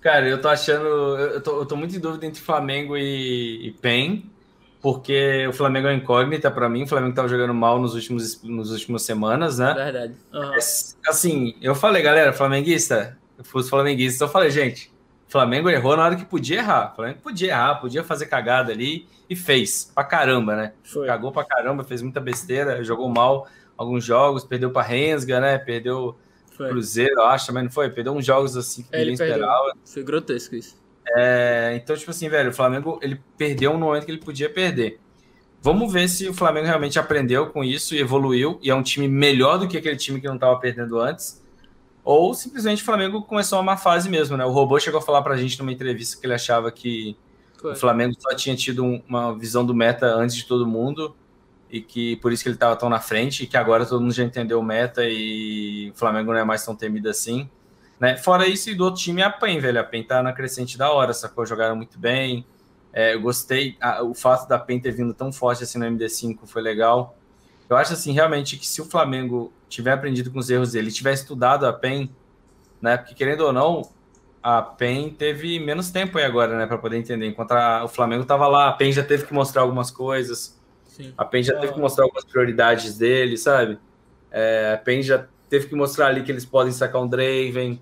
[0.00, 0.86] Cara, eu tô achando.
[0.86, 4.30] Eu tô, eu tô muito em dúvida entre Flamengo e, e PEN
[4.82, 6.82] porque o Flamengo é incógnita para mim.
[6.82, 9.72] O Flamengo tava jogando mal nos últimos, nos últimas semanas, né?
[9.72, 10.14] Verdade.
[10.34, 10.52] Uhum.
[11.06, 14.91] Assim, eu falei, galera, flamenguista, eu fui flamenguista, eu falei, gente,
[15.32, 16.92] Flamengo errou na hora que podia errar.
[16.92, 20.72] O Flamengo podia errar, podia fazer cagada ali e fez pra caramba, né?
[20.84, 21.06] Foi.
[21.06, 25.56] Cagou pra caramba, fez muita besteira, jogou mal alguns jogos, perdeu pra Rensga, né?
[25.56, 26.18] Perdeu
[26.54, 26.68] foi.
[26.68, 27.88] Cruzeiro, eu acho, também não foi?
[27.88, 29.72] Perdeu uns jogos assim que é, ninguém esperava.
[29.86, 30.76] Foi grotesco isso.
[31.16, 35.00] É, então, tipo assim, velho, o Flamengo ele perdeu um momento que ele podia perder.
[35.62, 39.08] Vamos ver se o Flamengo realmente aprendeu com isso e evoluiu e é um time
[39.08, 41.41] melhor do que aquele time que não estava perdendo antes.
[42.04, 44.44] Ou simplesmente o Flamengo começou uma fase mesmo, né?
[44.44, 47.16] O robô chegou a falar pra gente numa entrevista que ele achava que
[47.60, 47.72] Foi.
[47.72, 51.14] o Flamengo só tinha tido uma visão do meta antes de todo mundo
[51.70, 54.12] e que por isso que ele estava tão na frente e que agora todo mundo
[54.12, 57.48] já entendeu o meta e o Flamengo não é mais tão temido assim.
[57.98, 58.16] Né?
[58.16, 59.78] Fora isso, e do outro time é a PEN, velho.
[59.78, 61.46] A PEN tá na crescente da hora, sacou?
[61.46, 62.44] Jogaram muito bem.
[62.92, 63.76] É, eu gostei.
[63.80, 67.16] A, o fato da PEN ter vindo tão forte assim no MD5 foi legal.
[67.72, 71.12] Eu acho assim, realmente, que se o Flamengo tiver aprendido com os erros dele, tiver
[71.12, 72.10] estudado a PEN,
[72.80, 72.96] né?
[72.96, 73.90] Porque querendo ou não,
[74.42, 77.26] a PEN teve menos tempo aí agora, né, para poder entender.
[77.26, 80.60] Enquanto a, o Flamengo tava lá, a PEN já teve que mostrar algumas coisas.
[80.86, 81.14] Sim.
[81.16, 83.78] A PEN já teve que mostrar algumas prioridades dele, sabe?
[84.30, 87.80] É, a PEN já teve que mostrar ali que eles podem sacar um Draven,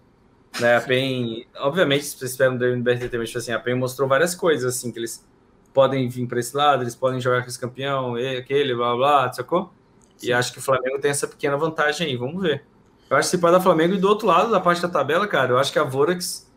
[0.61, 4.35] né, a PEN, obviamente, vocês esperam do BRTT, mas tipo assim, a PEN mostrou várias
[4.35, 5.25] coisas, assim, que eles
[5.73, 9.33] podem vir para esse lado, eles podem jogar com esse campeão, aquele, blá, blá, blá
[9.33, 9.73] sacou?
[10.21, 10.29] Sim.
[10.29, 12.65] E acho que o Flamengo tem essa pequena vantagem aí, vamos ver.
[13.09, 15.53] Eu acho que se dar Flamengo, e do outro lado, da parte da tabela, cara,
[15.53, 16.49] eu acho que a Vorax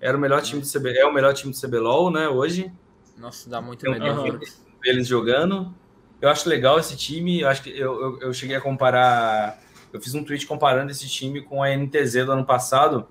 [0.00, 2.72] era o melhor time do CB, é o melhor time do CBLOL, né, hoje.
[3.18, 4.40] Nossa, dá muito medo.
[4.82, 5.74] Eles jogando.
[6.20, 9.60] Eu acho legal esse time, eu acho que eu, eu, eu cheguei a comparar,
[9.92, 13.06] eu fiz um tweet comparando esse time com a NTZ do ano passado,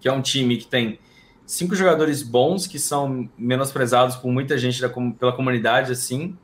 [0.00, 0.98] que é um time que tem
[1.46, 6.36] cinco jogadores bons que são menosprezados por muita gente da, pela comunidade, assim,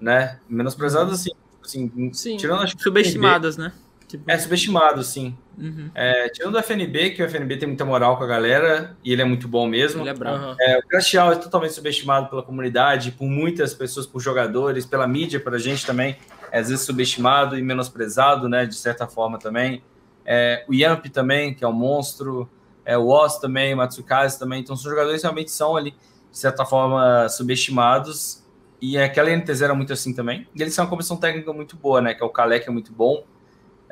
[0.00, 0.40] né?
[0.48, 1.30] Menosprezados assim,
[1.78, 3.72] assim sim, tirando acho subestimadas, né?
[4.06, 4.28] Tipo...
[4.28, 5.36] É subestimado, sim.
[5.56, 5.88] Uhum.
[5.94, 9.22] É, tirando o FNB, que o FNB tem muita moral com a galera e ele
[9.22, 10.02] é muito bom mesmo.
[10.02, 10.56] Ele é bravo.
[10.60, 15.38] É, o Crashial é totalmente subestimado pela comunidade, por muitas pessoas, por jogadores, pela mídia,
[15.38, 16.16] para a gente também.
[16.50, 18.66] É às vezes subestimado e menosprezado, né?
[18.66, 19.80] De certa forma também.
[20.26, 22.50] É, o Yamp também, que é um monstro
[22.84, 24.60] é, o Oz também, o Matsukaze também.
[24.60, 25.92] Então, são jogadores que realmente são ali,
[26.32, 28.39] de certa forma, subestimados.
[28.80, 30.46] E aquela NTZ era muito assim também.
[30.54, 32.14] E eles são uma comissão técnica muito boa, né?
[32.14, 33.24] Que é o Kalec, é muito bom.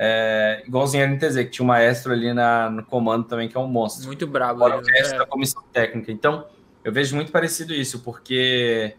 [0.01, 3.61] É, igualzinho a NTZ, que tinha um maestro ali na, no comando também, que é
[3.61, 4.07] um monstro.
[4.07, 4.61] Muito brabo.
[4.61, 5.18] Fora o resto é.
[5.18, 6.11] da comissão técnica.
[6.12, 6.47] Então,
[6.84, 8.95] eu vejo muito parecido isso, porque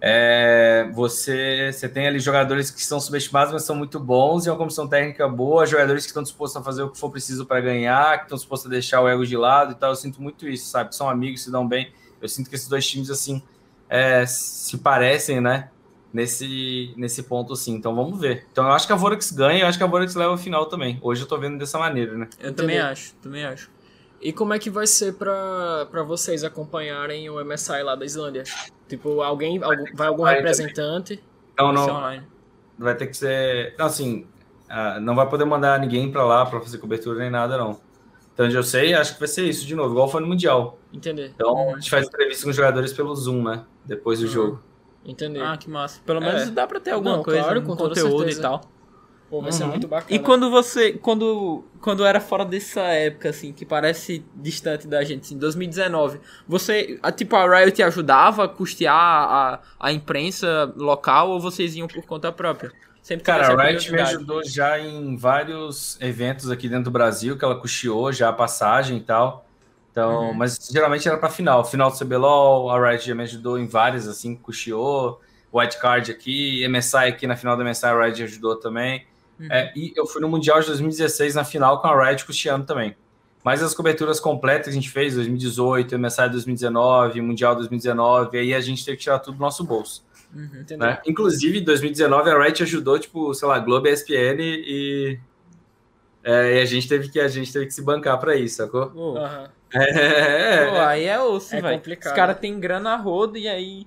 [0.00, 4.56] é, você, você tem ali jogadores que são subestimados, mas são muito bons, e uma
[4.56, 8.18] comissão técnica boa, jogadores que estão dispostos a fazer o que for preciso para ganhar,
[8.18, 9.90] que estão dispostos a deixar o ego de lado e tal.
[9.90, 10.94] Eu sinto muito isso, sabe?
[10.94, 11.92] São amigos, se dão bem.
[12.20, 13.42] Eu sinto que esses dois times, assim,
[13.88, 15.70] é, se parecem, né?
[16.12, 17.74] Nesse, nesse ponto, assim.
[17.74, 18.46] Então vamos ver.
[18.50, 20.66] Então eu acho que a Vorax ganha, eu acho que a Vorax leva a final
[20.66, 20.98] também.
[21.02, 22.28] Hoje eu tô vendo dessa maneira, né?
[22.40, 23.70] Eu também acho, também acho.
[24.20, 28.42] E como é que vai ser para vocês acompanharem o MSI lá da Islândia?
[28.88, 31.22] Tipo, alguém, vai, vai algum representante?
[31.56, 32.22] Não, não.
[32.78, 33.74] Vai ter que ser.
[33.78, 34.26] Não, assim,
[34.68, 37.78] uh, não vai poder mandar ninguém para lá para fazer cobertura nem nada, não.
[38.38, 40.78] Então, onde eu sei, acho que vai ser isso de novo, igual foi no Mundial.
[40.92, 41.32] Entender.
[41.34, 43.64] Então, a gente faz entrevista com os jogadores pelo Zoom, né?
[43.84, 44.32] Depois do uhum.
[44.32, 44.62] jogo.
[45.04, 45.42] Entender.
[45.42, 46.00] Ah, que massa.
[46.06, 46.50] Pelo menos é.
[46.52, 48.60] dá para ter alguma não, coisa, claro, com conteúdo e tal.
[49.28, 49.56] Pô, vai uhum.
[49.56, 50.14] ser muito bacana.
[50.14, 50.92] E quando você.
[50.92, 56.96] Quando, quando era fora dessa época, assim, que parece distante da gente, assim, 2019, você.
[57.02, 62.06] A, tipo, a Riot ajudava a custear a, a imprensa local ou vocês iam por
[62.06, 62.70] conta própria?
[63.02, 67.44] Sempre Cara, a Riot me ajudou já em vários eventos aqui dentro do Brasil, que
[67.44, 69.46] ela custeou já a passagem e tal.
[69.90, 70.34] Então, uhum.
[70.34, 71.64] mas geralmente era para final.
[71.64, 75.20] Final do CBLOL, a Riot já me ajudou em várias, assim, custeou.
[75.52, 79.06] White Card aqui, MSI aqui na final da MSI, a Riot ajudou também.
[79.40, 79.48] Uhum.
[79.50, 82.96] É, e eu fui no Mundial de 2016 na final com a Riot custeando também.
[83.44, 88.60] mais as coberturas completas que a gente fez, 2018, MSI 2019, Mundial 2019, aí a
[88.60, 90.04] gente teve que tirar tudo do nosso bolso.
[90.34, 91.00] Uhum, né?
[91.06, 95.18] Inclusive, em 2019, a Riot ajudou, tipo, sei lá, Globo ESPN e,
[96.22, 98.92] é, e a gente teve que a gente teve que se bancar para isso, sacou?
[98.94, 99.46] Uhum.
[99.74, 101.82] É, Pô, aí é osso, é velho.
[101.86, 103.86] Os caras têm grana a rodo e aí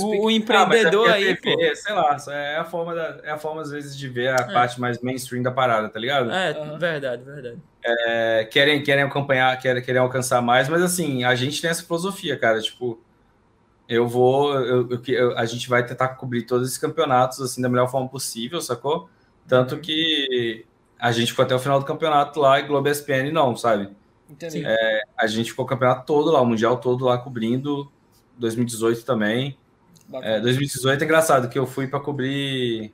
[0.00, 1.76] o, o, empreendedor ah, é aí, TV, pô.
[1.76, 4.52] Sei lá, é a forma, da, é a forma às vezes de ver a é.
[4.52, 6.30] parte mais mainstream da parada, tá ligado?
[6.30, 6.78] É, uhum.
[6.78, 7.58] verdade, verdade.
[7.84, 12.36] É, querem, querem acompanhar, querem, querem alcançar mais, mas assim, a gente tem essa filosofia,
[12.36, 13.02] cara, tipo,
[13.88, 17.90] eu vou, eu, eu, a gente vai tentar cobrir todos esses campeonatos assim da melhor
[17.90, 19.08] forma possível, sacou?
[19.46, 20.64] Tanto que
[20.98, 23.90] a gente ficou até o final do campeonato lá e Globo ESPN não, sabe?
[24.30, 24.62] Entendi.
[24.64, 27.90] É, a gente ficou o campeonato todo lá, o Mundial todo lá cobrindo,
[28.38, 29.58] 2018 também.
[30.22, 32.92] É, 2018 é engraçado que eu fui para cobrir.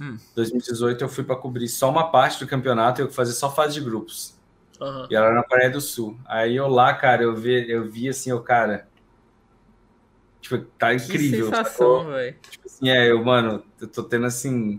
[0.00, 0.18] Hum.
[0.34, 3.80] 2018 eu fui para cobrir só uma parte do campeonato eu fazer só fase de
[3.80, 4.34] grupos.
[4.80, 5.06] Uhum.
[5.08, 6.18] E era na Coreia do Sul.
[6.24, 8.88] Aí eu lá, cara, eu vi, eu vi assim, o cara.
[10.44, 11.50] Tipo, tá incrível.
[11.50, 12.36] Que sensação, velho.
[12.50, 14.78] Tipo assim, é, eu, mano, eu tô tendo assim.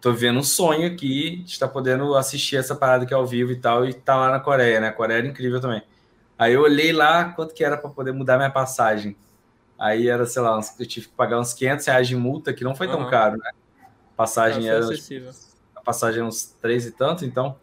[0.00, 3.52] Tô vendo um sonho aqui de estar podendo assistir essa parada que é ao vivo
[3.52, 4.88] e tal, e tá lá na Coreia, né?
[4.88, 5.82] A Coreia era incrível também.
[6.38, 9.14] Aí eu olhei lá quanto que era para poder mudar minha passagem.
[9.78, 12.74] Aí era, sei lá, eu tive que pagar uns 500 reais de multa, que não
[12.74, 13.10] foi tão uhum.
[13.10, 13.50] caro, né?
[14.16, 14.86] Passagem era.
[15.76, 17.54] A passagem era uns 3 e tanto, então.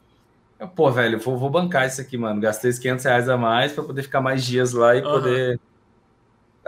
[0.60, 2.40] Eu, pô, velho, vou, vou bancar isso aqui, mano.
[2.40, 5.12] Gastei os 500 reais a mais para poder ficar mais dias lá e uhum.
[5.12, 5.60] poder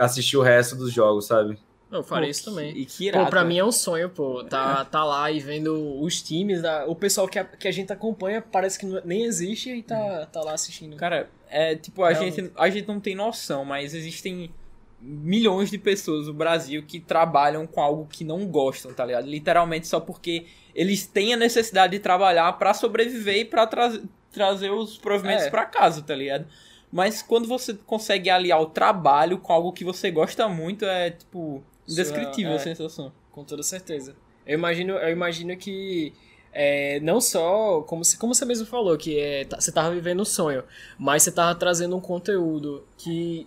[0.00, 1.58] assistir o resto dos jogos, sabe?
[1.90, 2.76] Eu faria pô, isso também.
[2.76, 3.48] E que irado, pô, pra né?
[3.48, 4.44] mim é um sonho, pô.
[4.44, 4.90] Tá, é.
[4.90, 8.40] tá lá e vendo os times, da, o pessoal que a, que a gente acompanha
[8.40, 10.26] parece que nem existe e tá, hum.
[10.32, 10.96] tá lá assistindo.
[10.96, 14.52] Cara, é tipo, a, é gente, a gente não tem noção, mas existem
[15.00, 19.26] milhões de pessoas no Brasil que trabalham com algo que não gostam, tá ligado?
[19.26, 24.70] Literalmente só porque eles têm a necessidade de trabalhar para sobreviver e para tra trazer
[24.70, 25.50] os provimentos é.
[25.50, 26.46] para casa, tá ligado?
[26.90, 31.62] Mas quando você consegue aliar o trabalho com algo que você gosta muito, é tipo
[31.88, 33.12] indescritível é, a sensação.
[33.30, 34.16] Com toda certeza.
[34.46, 36.12] Eu imagino, eu imagino que
[36.52, 40.24] é, não só, como, como você mesmo falou, que é, tá, você tava vivendo um
[40.24, 40.64] sonho,
[40.98, 43.46] mas você tava trazendo um conteúdo que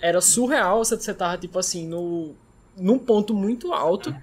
[0.00, 2.34] era surreal, você, você tava, tipo assim, no,
[2.76, 4.14] num ponto muito alto.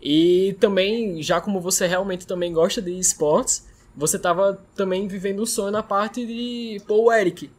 [0.00, 5.46] E também, já como você realmente também gosta de esportes, você tava também vivendo o
[5.46, 7.50] sonho na parte de, pô, o Eric,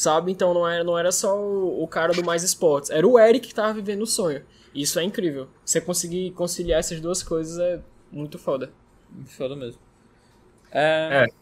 [0.00, 0.32] sabe?
[0.32, 3.48] Então não era, não era só o, o cara do Mais Esportes, era o Eric
[3.48, 4.42] que tava vivendo o sonho.
[4.74, 5.48] Isso é incrível.
[5.64, 7.80] Você conseguir conciliar essas duas coisas é
[8.10, 8.72] muito foda.
[9.10, 9.80] Muito foda mesmo.
[10.70, 11.26] É...
[11.26, 11.40] é.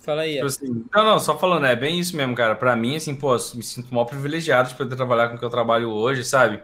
[0.00, 0.34] Fala aí.
[0.34, 2.54] Tipo assim, não, não, só falando, é bem isso mesmo, cara.
[2.56, 5.50] Pra mim, assim, pô, me sinto mal privilegiado de poder trabalhar com o que eu
[5.50, 6.62] trabalho hoje, sabe?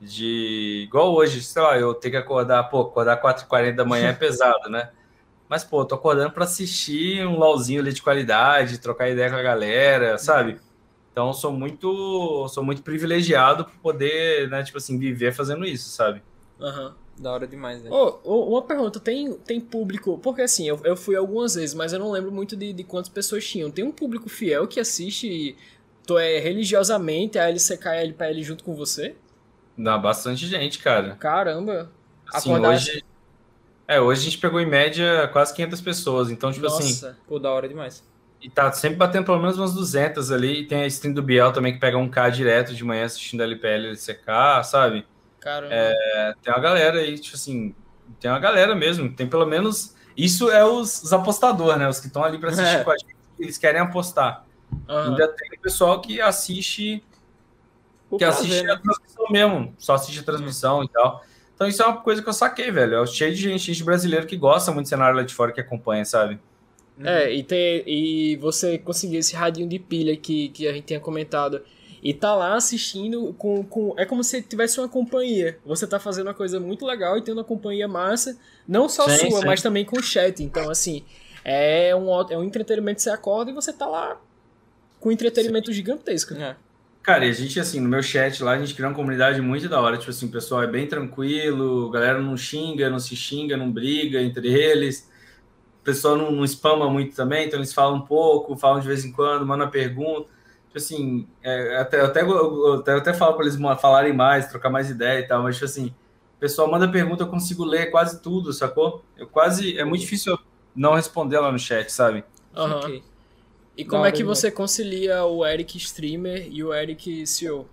[0.00, 0.84] De.
[0.86, 4.68] Igual hoje, sei lá, eu tenho que acordar, pô, acordar 4h40 da manhã é pesado,
[4.68, 4.90] né?
[5.52, 9.42] Mas, pô, tô acordando pra assistir um LOLzinho ali de qualidade, trocar ideia com a
[9.42, 10.58] galera, sabe?
[11.12, 16.22] Então, sou muito, sou muito privilegiado por poder, né, tipo assim, viver fazendo isso, sabe?
[16.58, 16.86] Aham.
[16.86, 16.94] Uhum.
[17.18, 17.90] Da hora demais, né?
[17.92, 20.16] Oh, oh, uma pergunta, tem, tem público.
[20.22, 23.10] Porque assim, eu, eu fui algumas vezes, mas eu não lembro muito de, de quantas
[23.10, 23.70] pessoas tinham.
[23.70, 25.54] Tem um público fiel que assiste
[26.06, 29.14] tu é religiosamente a LCK e a LPL junto com você?
[29.76, 31.14] Dá bastante gente, cara.
[31.16, 31.92] Caramba.
[32.32, 33.04] Assim, hoje.
[33.92, 36.92] É, hoje a gente pegou em média quase 500 pessoas, então, tipo Nossa, assim.
[36.92, 38.02] Nossa, pô, da hora demais.
[38.40, 40.62] E tá sempre batendo pelo menos umas 200 ali.
[40.62, 43.42] E tem a stream do Biel também que pega um K direto de manhã assistindo
[43.42, 45.06] a LPL e LCK, sabe?
[45.38, 45.74] Caramba.
[45.74, 47.74] É, tem uma galera aí, tipo assim,
[48.18, 49.94] tem uma galera mesmo, tem pelo menos.
[50.16, 51.88] Isso é os, os apostadores, né?
[51.88, 52.84] Os que estão ali para assistir é.
[52.84, 54.44] com a gente, eles querem apostar.
[54.88, 55.10] Uhum.
[55.10, 57.04] Ainda tem o pessoal que assiste.
[58.10, 58.72] Que prazer, assiste né?
[58.72, 60.84] a transmissão mesmo, só assiste a transmissão uhum.
[60.84, 61.24] e tal.
[61.54, 63.02] Então isso é uma coisa que eu saquei, velho.
[63.02, 65.60] É cheio de gente, gente brasileiro que gosta muito do cenário lá de fora que
[65.60, 66.38] acompanha, sabe?
[67.02, 71.00] É, e, tem, e você conseguir esse radinho de pilha que, que a gente tinha
[71.00, 71.62] comentado
[72.02, 73.94] e tá lá assistindo com, com.
[73.96, 75.58] É como se tivesse uma companhia.
[75.64, 78.36] Você tá fazendo uma coisa muito legal e tendo uma companhia massa,
[78.66, 79.46] não só sim, sua, sim.
[79.46, 80.42] mas também com o chat.
[80.42, 81.04] Então, assim,
[81.44, 84.20] é um, é um entretenimento que você acorda e você tá lá
[84.98, 85.74] com um entretenimento sim.
[85.74, 86.34] gigantesco.
[86.34, 86.56] É.
[87.02, 89.68] Cara, e a gente, assim, no meu chat lá, a gente criou uma comunidade muito
[89.68, 89.98] da hora.
[89.98, 93.72] Tipo assim, o pessoal é bem tranquilo, a galera não xinga, não se xinga, não
[93.72, 95.10] briga entre eles.
[95.80, 99.04] O pessoal não, não spama muito também, então eles falam um pouco, falam de vez
[99.04, 100.28] em quando, mandam pergunta
[100.72, 104.48] tipo assim, é, até, eu até, eu até, eu até falo para eles falarem mais,
[104.48, 105.88] trocar mais ideia e tal, mas tipo assim,
[106.36, 109.04] o pessoal manda pergunta, eu consigo ler quase tudo, sacou?
[109.16, 110.38] Eu quase, é muito difícil
[110.74, 112.24] não responder lá no chat, sabe?
[112.56, 112.78] Uhum.
[112.78, 113.02] Okay.
[113.76, 117.66] E como é que você concilia o Eric streamer e o Eric CEO?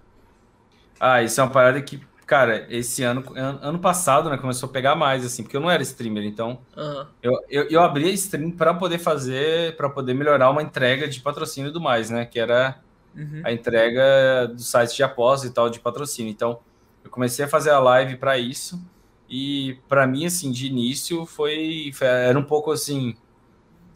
[0.99, 4.95] Ah, isso é uma parada que, cara, esse ano, ano passado, né, começou a pegar
[4.95, 7.05] mais, assim, porque eu não era streamer, então uhum.
[7.21, 11.19] eu, eu, eu abri a stream para poder fazer, para poder melhorar uma entrega de
[11.21, 12.79] patrocínio e do mais, né, que era
[13.15, 13.41] uhum.
[13.43, 16.31] a entrega do site de aposta e tal de patrocínio.
[16.31, 16.59] Então,
[17.03, 18.81] eu comecei a fazer a live para isso
[19.29, 23.15] e para mim, assim, de início foi, foi, era um pouco assim,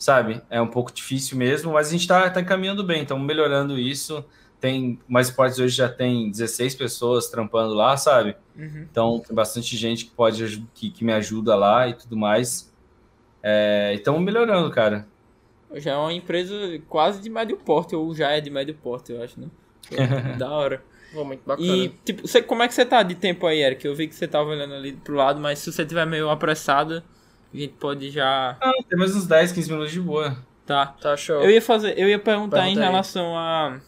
[0.04, 3.80] sabe, é um pouco difícil mesmo, mas a gente tá, tá encaminhando bem, estamos melhorando
[3.80, 4.24] isso
[4.64, 8.34] tem mais esportes hoje já tem 16 pessoas trampando lá, sabe?
[8.56, 8.88] Uhum.
[8.90, 12.74] Então tem bastante gente que pode que, que me ajuda lá e tudo mais.
[13.44, 15.06] É, estamos melhorando, cara.
[15.74, 16.56] Já é uma empresa
[16.88, 19.48] quase de médio porte, ou já é de médio porte, eu acho, né?
[20.40, 20.82] da hora.
[21.14, 21.68] muito bacana.
[21.68, 23.86] E, tipo, você, como é que você tá de tempo aí, Eric?
[23.86, 27.04] Eu vi que você tava olhando ali pro lado, mas se você tiver meio apressado,
[27.54, 28.58] a gente pode já.
[28.62, 30.38] Ah, tem mais uns 10, 15 minutos de boa.
[30.66, 30.88] Tá.
[30.88, 31.42] Tá show.
[31.42, 33.80] Eu ia fazer, eu ia perguntar Pergunta em relação a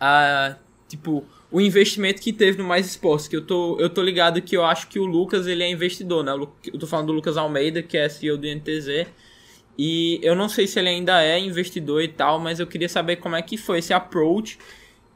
[0.00, 0.56] a
[0.88, 4.56] tipo o investimento que teve no Mais Esportes, que eu tô, eu tô ligado que
[4.56, 6.32] eu acho que o Lucas ele é investidor, né?
[6.32, 9.06] Eu tô falando do Lucas Almeida, que é CEO do NTZ.
[9.78, 13.16] E eu não sei se ele ainda é investidor e tal, mas eu queria saber
[13.16, 14.58] como é que foi esse approach.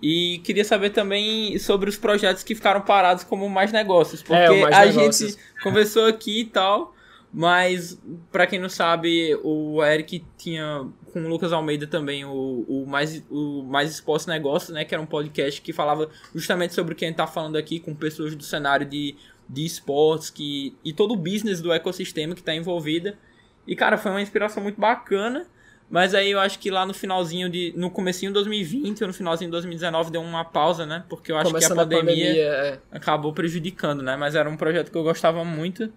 [0.00, 4.22] E queria saber também sobre os projetos que ficaram parados como mais negócios.
[4.22, 5.32] Porque é, mais a negócios.
[5.32, 6.94] gente conversou aqui e tal,
[7.32, 8.00] mas
[8.32, 13.22] para quem não sabe, o Eric tinha com o Lucas Almeida também, o, o, mais,
[13.30, 14.84] o Mais Exposto Negócio, né?
[14.84, 17.80] Que era um podcast que falava justamente sobre o que a gente tá falando aqui,
[17.80, 19.14] com pessoas do cenário de,
[19.48, 23.18] de esportes que, e todo o business do ecossistema que tá envolvida.
[23.66, 25.46] E, cara, foi uma inspiração muito bacana.
[25.90, 27.72] Mas aí eu acho que lá no finalzinho de.
[27.74, 31.02] No comecinho de 2020 ou no finalzinho de 2019 deu uma pausa, né?
[31.08, 32.78] Porque eu acho Começando que a pandemia, a pandemia é.
[32.90, 34.14] acabou prejudicando, né?
[34.14, 35.90] Mas era um projeto que eu gostava muito.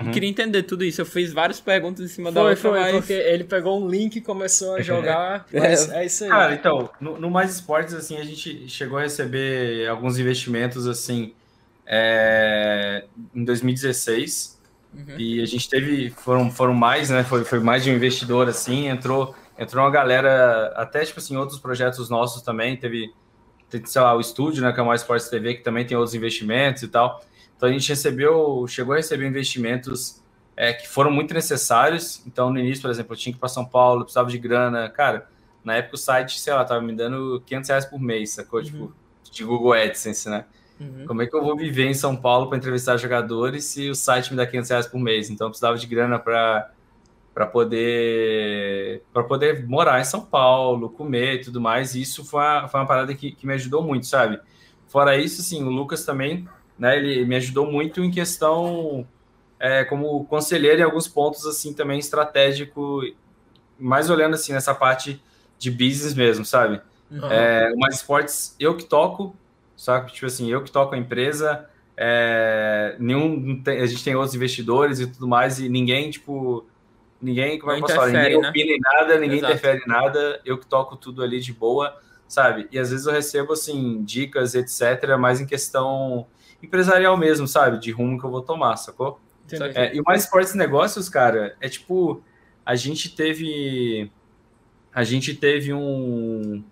[0.00, 0.10] Uhum.
[0.10, 1.00] queria entender tudo isso.
[1.00, 2.92] Eu fiz várias perguntas em cima foi, da outra, foi, mas...
[2.96, 5.46] porque ele pegou um link e começou a jogar.
[5.52, 6.00] é.
[6.00, 6.30] é isso aí.
[6.30, 11.32] Cara, então, no, no, Mais Esportes, assim, a gente chegou a receber alguns investimentos, assim,
[11.86, 14.60] é, em 2016.
[14.94, 15.18] Uhum.
[15.18, 17.24] E a gente teve, foram, foram mais, né?
[17.24, 21.58] Foi, foi mais de um investidor, assim, entrou, entrou uma galera, até, tipo assim, outros
[21.58, 23.12] projetos nossos também, teve,
[23.84, 26.14] sei lá, o estúdio, né, que é o Mais Esportes TV, que também tem outros
[26.14, 27.22] investimentos e tal.
[27.64, 30.22] Então a gente recebeu, chegou a receber investimentos
[30.54, 32.22] é, que foram muito necessários.
[32.26, 34.90] Então, no início, por exemplo, eu tinha que ir para São Paulo, precisava de grana.
[34.90, 35.26] Cara,
[35.64, 38.60] na época o site, sei lá, tava me dando 500 reais por mês, sacou?
[38.60, 38.66] Uhum.
[38.66, 38.92] Tipo,
[39.32, 40.44] de Google AdSense, né?
[40.78, 41.06] Uhum.
[41.06, 44.30] Como é que eu vou viver em São Paulo para entrevistar jogadores se o site
[44.30, 45.30] me dá 500 reais por mês?
[45.30, 46.70] Então, eu precisava de grana para
[47.32, 51.94] para poder para poder morar em São Paulo, comer e tudo mais.
[51.94, 54.38] E isso foi uma, foi uma parada que, que me ajudou muito, sabe?
[54.86, 56.46] Fora isso, sim, o Lucas também
[56.78, 56.96] né?
[56.96, 59.06] Ele me ajudou muito em questão
[59.58, 63.02] é, como conselheiro em alguns pontos assim também estratégico,
[63.78, 65.22] mais olhando assim nessa parte
[65.58, 66.80] de business mesmo, sabe?
[67.10, 67.30] Uhum.
[67.30, 69.34] É, o Mais Esportes, eu que toco,
[69.76, 70.12] sabe?
[70.12, 75.06] Tipo assim, eu que toco a empresa, é, nenhum, a gente tem outros investidores e
[75.06, 76.66] tudo mais, e ninguém, tipo,
[77.20, 78.08] ninguém, como é que eu posso falar?
[78.08, 78.48] Ninguém né?
[78.48, 79.52] opina em nada, ninguém Exato.
[79.52, 81.96] interfere em nada, eu que toco tudo ali de boa,
[82.26, 82.68] sabe?
[82.70, 86.26] E às vezes eu recebo, assim, dicas, etc., mais em questão
[86.64, 87.78] empresarial mesmo, sabe?
[87.78, 89.20] De rumo que eu vou tomar, sacou?
[89.74, 92.22] É, e o mais esportes negócios, cara, é tipo,
[92.64, 94.10] a gente teve.
[94.92, 96.64] A gente teve um.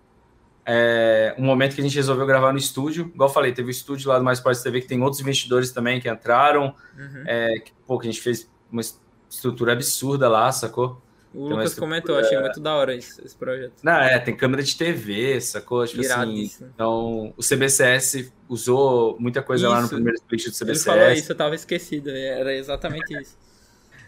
[0.65, 3.11] É, um momento que a gente resolveu gravar no estúdio.
[3.13, 5.73] Igual eu falei, teve o estúdio lá do Mais Esportes TV que tem outros investidores
[5.73, 6.75] também que entraram.
[6.97, 7.25] Uhum.
[7.27, 8.81] É, que, pô, que a gente fez uma
[9.29, 11.02] estrutura absurda lá, sacou?
[11.35, 13.73] O tem Lucas comentou, achei muito da hora esse, esse, projeto.
[13.83, 15.87] Não, é, tem câmera de TV, sacou?
[15.87, 19.75] Tipo assim, então, o CBCS usou muita coisa isso.
[19.75, 20.87] lá no primeiro split do CBCS.
[20.87, 23.39] Ele falou isso, eu tava esquecido, era exatamente isso.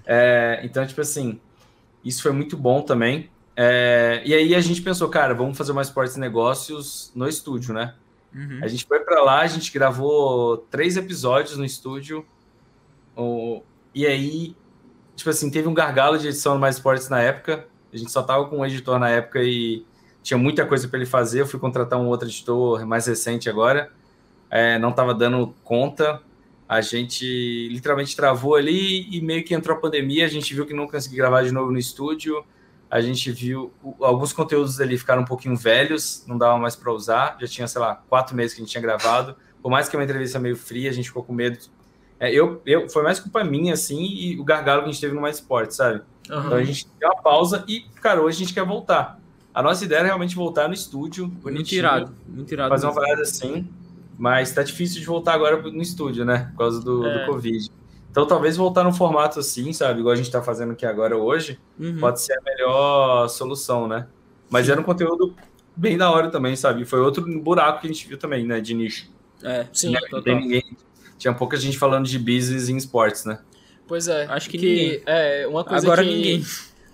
[0.07, 1.41] É, então, tipo assim,
[2.05, 3.31] isso foi muito bom também.
[3.57, 7.73] É, e aí a gente pensou, cara, vamos fazer mais esportes e negócios no estúdio,
[7.73, 7.95] né?
[8.35, 8.61] Uhum.
[8.63, 12.27] A gente foi para lá, a gente gravou três episódios no estúdio.
[13.95, 14.55] e aí
[15.15, 17.67] tipo assim, teve um gargalo de edição no Mais Esportes na época.
[17.93, 19.85] A gente só tava com um editor na época e
[20.23, 21.43] tinha muita coisa para ele fazer.
[21.43, 23.93] Eu fui contratar um outro editor mais recente agora.
[24.51, 26.21] É, não tava dando conta.
[26.69, 30.25] A gente literalmente travou ali e meio que entrou a pandemia.
[30.25, 32.45] A gente viu que não conseguia gravar de novo no estúdio.
[32.91, 37.37] A gente viu alguns conteúdos ali ficaram um pouquinho velhos, não dava mais para usar.
[37.41, 39.37] Já tinha, sei lá, quatro meses que a gente tinha gravado.
[39.63, 41.59] Por mais que é uma entrevista meio fria, a gente ficou com medo
[42.25, 45.15] é, eu, eu, foi mais culpa minha, assim, e o gargalo que a gente teve
[45.15, 46.03] no Mais Esporte, sabe?
[46.31, 46.47] Uhum.
[46.47, 49.21] Então a gente deu uma pausa e, cara, hoje a gente quer voltar.
[49.53, 52.11] A nossa ideia é realmente voltar no estúdio, bonitinho.
[52.27, 53.69] Muito irado, Fazer uma parada assim,
[54.19, 56.49] mas tá difícil de voltar agora no estúdio, né?
[56.53, 57.21] Por causa do, é.
[57.21, 57.71] do Covid.
[58.11, 60.01] Então talvez voltar no formato assim, sabe?
[60.01, 61.99] Igual a gente tá fazendo aqui agora hoje, uhum.
[61.99, 64.07] pode ser a melhor solução, né?
[64.49, 64.73] Mas Sim.
[64.73, 65.35] era um conteúdo
[65.77, 66.85] bem da hora também, sabe?
[66.85, 68.61] Foi outro buraco que a gente viu também, né?
[68.61, 69.13] De nicho.
[69.43, 70.01] É, sim, né?
[70.23, 70.63] Tem ninguém,
[71.19, 73.39] tinha pouca gente falando de business em esportes, né?
[73.87, 74.25] Pois é.
[74.27, 75.03] Acho que, que ninguém.
[75.07, 76.45] É, uma coisa Agora que, ninguém.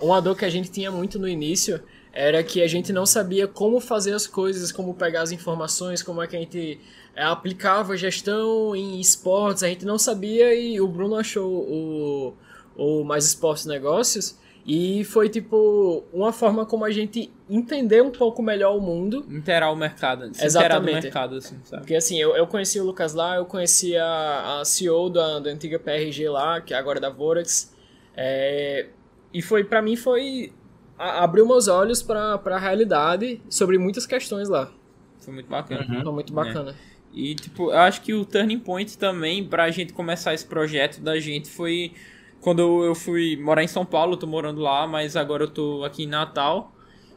[0.01, 1.81] Uma dor que a gente tinha muito no início
[2.13, 6.21] era que a gente não sabia como fazer as coisas, como pegar as informações, como
[6.21, 6.81] é que a gente
[7.15, 12.35] é, aplicava gestão em esportes, a gente não sabia e o Bruno achou o,
[12.77, 14.37] o Mais Esportes Negócios
[14.73, 19.27] e foi tipo uma forma como a gente entender um pouco melhor o mundo.
[19.29, 20.95] Interar o mercado, se Exatamente.
[20.95, 21.83] do mercado, assim, sabe?
[21.83, 25.51] Porque assim, eu, eu conheci o Lucas lá, eu conheci a, a CEO da, da
[25.51, 27.75] antiga PRG lá, que agora é da Vorax.
[28.17, 28.87] É,
[29.35, 30.53] e foi, para mim, foi.
[30.97, 34.71] A, abriu meus olhos para a realidade sobre muitas questões lá.
[35.19, 35.85] Foi muito bacana.
[35.97, 36.03] Uhum.
[36.05, 36.77] Foi muito bacana.
[37.13, 41.19] E, tipo, eu acho que o turning point também pra gente começar esse projeto da
[41.19, 41.93] gente foi
[42.41, 46.05] quando eu fui morar em São Paulo, tô morando lá, mas agora eu tô aqui
[46.05, 46.73] em Natal.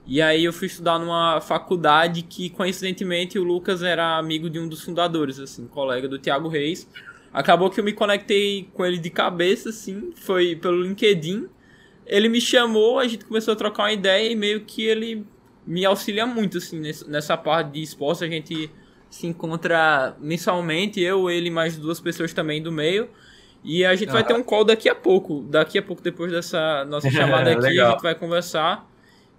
[0.05, 4.67] E aí eu fui estudar numa faculdade que, coincidentemente, o Lucas era amigo de um
[4.67, 6.89] dos fundadores, assim, colega do Thiago Reis.
[7.31, 11.47] Acabou que eu me conectei com ele de cabeça, assim, foi pelo LinkedIn.
[12.05, 15.25] Ele me chamou, a gente começou a trocar uma ideia e meio que ele
[15.65, 18.25] me auxilia muito, assim, nessa parte de esporte.
[18.25, 18.69] A gente
[19.09, 23.07] se encontra mensalmente, eu, ele mais duas pessoas também do meio.
[23.63, 24.13] E a gente ah.
[24.13, 25.41] vai ter um call daqui a pouco.
[25.49, 28.89] Daqui a pouco, depois dessa nossa chamada aqui, a gente vai conversar.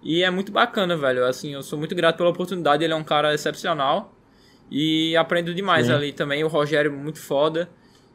[0.02, 1.24] E é muito bacana, velho.
[1.24, 2.84] Assim, eu sou muito grato pela oportunidade.
[2.84, 4.14] Ele é um cara excepcional.
[4.70, 5.92] E aprendo demais Sim.
[5.92, 6.42] ali também.
[6.42, 7.68] O Rogério, muito foda.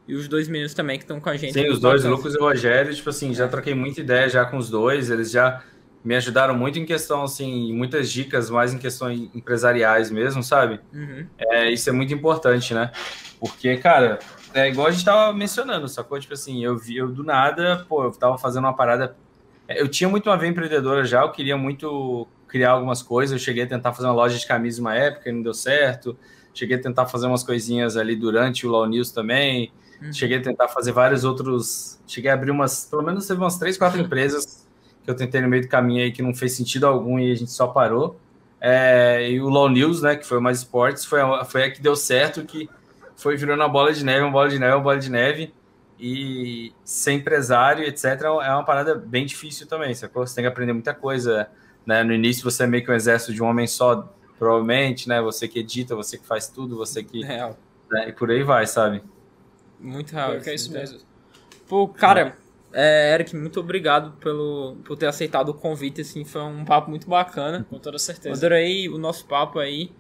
[0.08, 1.54] E os dois meninos também que estão com a gente.
[1.54, 4.58] Sim, os dois, Lucas e o Rogério, tipo assim, já troquei muita ideia já com
[4.58, 5.12] os dois.
[5.12, 5.64] Eles já
[6.04, 10.80] me ajudaram muito em questão, assim, muitas dicas mais em questões empresariais mesmo, sabe?
[10.94, 11.28] Uhum.
[11.38, 12.92] É, isso é muito importante, né?
[13.40, 14.18] Porque, cara,
[14.54, 16.20] é igual a gente tava mencionando, sacou?
[16.20, 19.16] Tipo assim, eu vi, eu do nada, pô, eu tava fazendo uma parada.
[19.68, 23.34] Eu tinha muito uma veia empreendedora já, eu queria muito criar algumas coisas.
[23.34, 26.18] Eu cheguei a tentar fazer uma loja de camisa uma época e não deu certo.
[26.54, 29.72] Cheguei a tentar fazer umas coisinhas ali durante o Law News também.
[30.02, 30.12] Uhum.
[30.12, 32.00] Cheguei a tentar fazer vários outros.
[32.08, 34.68] Cheguei a abrir umas, pelo menos teve umas três, quatro empresas
[35.04, 37.36] que eu tentei no meio do caminho aí que não fez sentido algum e a
[37.36, 38.20] gente só parou.
[38.60, 41.72] É, e o Law News, né, que foi o mais esportes, foi a, foi a
[41.72, 42.70] que deu certo, que
[43.20, 45.54] foi virando uma bola de neve, uma bola de neve, uma bola de neve.
[46.00, 50.26] E ser empresário, etc., é uma parada bem difícil também, sacou?
[50.26, 51.50] Você tem que aprender muita coisa.
[51.86, 52.02] Né?
[52.04, 55.22] No início você é meio que um exército de um homem só, provavelmente, né?
[55.22, 57.22] Você que edita, você que faz tudo, você que.
[57.22, 57.58] Real.
[57.92, 58.10] Né?
[58.10, 59.04] E por aí vai, sabe?
[59.78, 60.36] Muito real.
[60.36, 61.00] é isso mesmo.
[61.68, 62.38] Pô, cara,
[62.72, 67.10] é, Eric, muito obrigado pelo, por ter aceitado o convite, assim, foi um papo muito
[67.10, 67.66] bacana.
[67.70, 68.38] Com toda certeza.
[68.38, 69.92] Adorei o nosso papo aí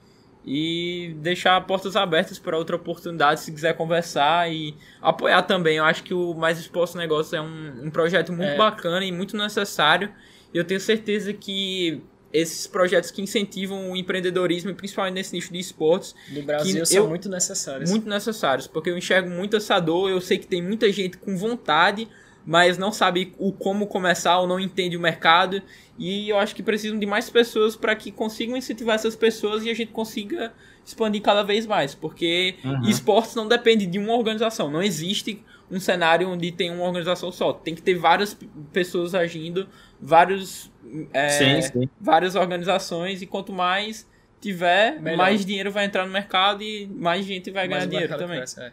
[0.45, 5.77] e deixar portas abertas para outra oportunidade se quiser conversar e apoiar também.
[5.77, 8.57] Eu acho que o Mais Exposto Negócio é um, um projeto muito é.
[8.57, 10.11] bacana e muito necessário.
[10.53, 15.59] E eu tenho certeza que esses projetos que incentivam o empreendedorismo, principalmente nesse nicho de
[15.59, 17.89] esportes, no Brasil são eu, muito necessários.
[17.89, 21.35] Muito necessários, porque eu enxergo muito essa dor, eu sei que tem muita gente com
[21.35, 22.07] vontade,
[22.49, 25.61] mas não sabe o como começar ou não entende o mercado.
[25.99, 29.69] E eu acho que precisam de mais pessoas para que consigam incentivar essas pessoas e
[29.69, 30.51] a gente consiga
[30.83, 31.93] expandir cada vez mais.
[31.93, 32.89] Porque uhum.
[32.89, 34.71] esportes não depende de uma organização.
[34.71, 37.53] Não existe um cenário onde tem uma organização só.
[37.53, 38.35] Tem que ter várias
[38.73, 39.67] pessoas agindo,
[40.01, 40.71] vários,
[41.13, 41.89] é, sim, sim.
[42.01, 43.21] várias organizações.
[43.21, 44.09] E quanto mais
[44.41, 45.17] tiver, Melhor.
[45.17, 48.37] mais dinheiro vai entrar no mercado e mais gente vai mais ganhar dinheiro também.
[48.37, 48.71] Cresce, é.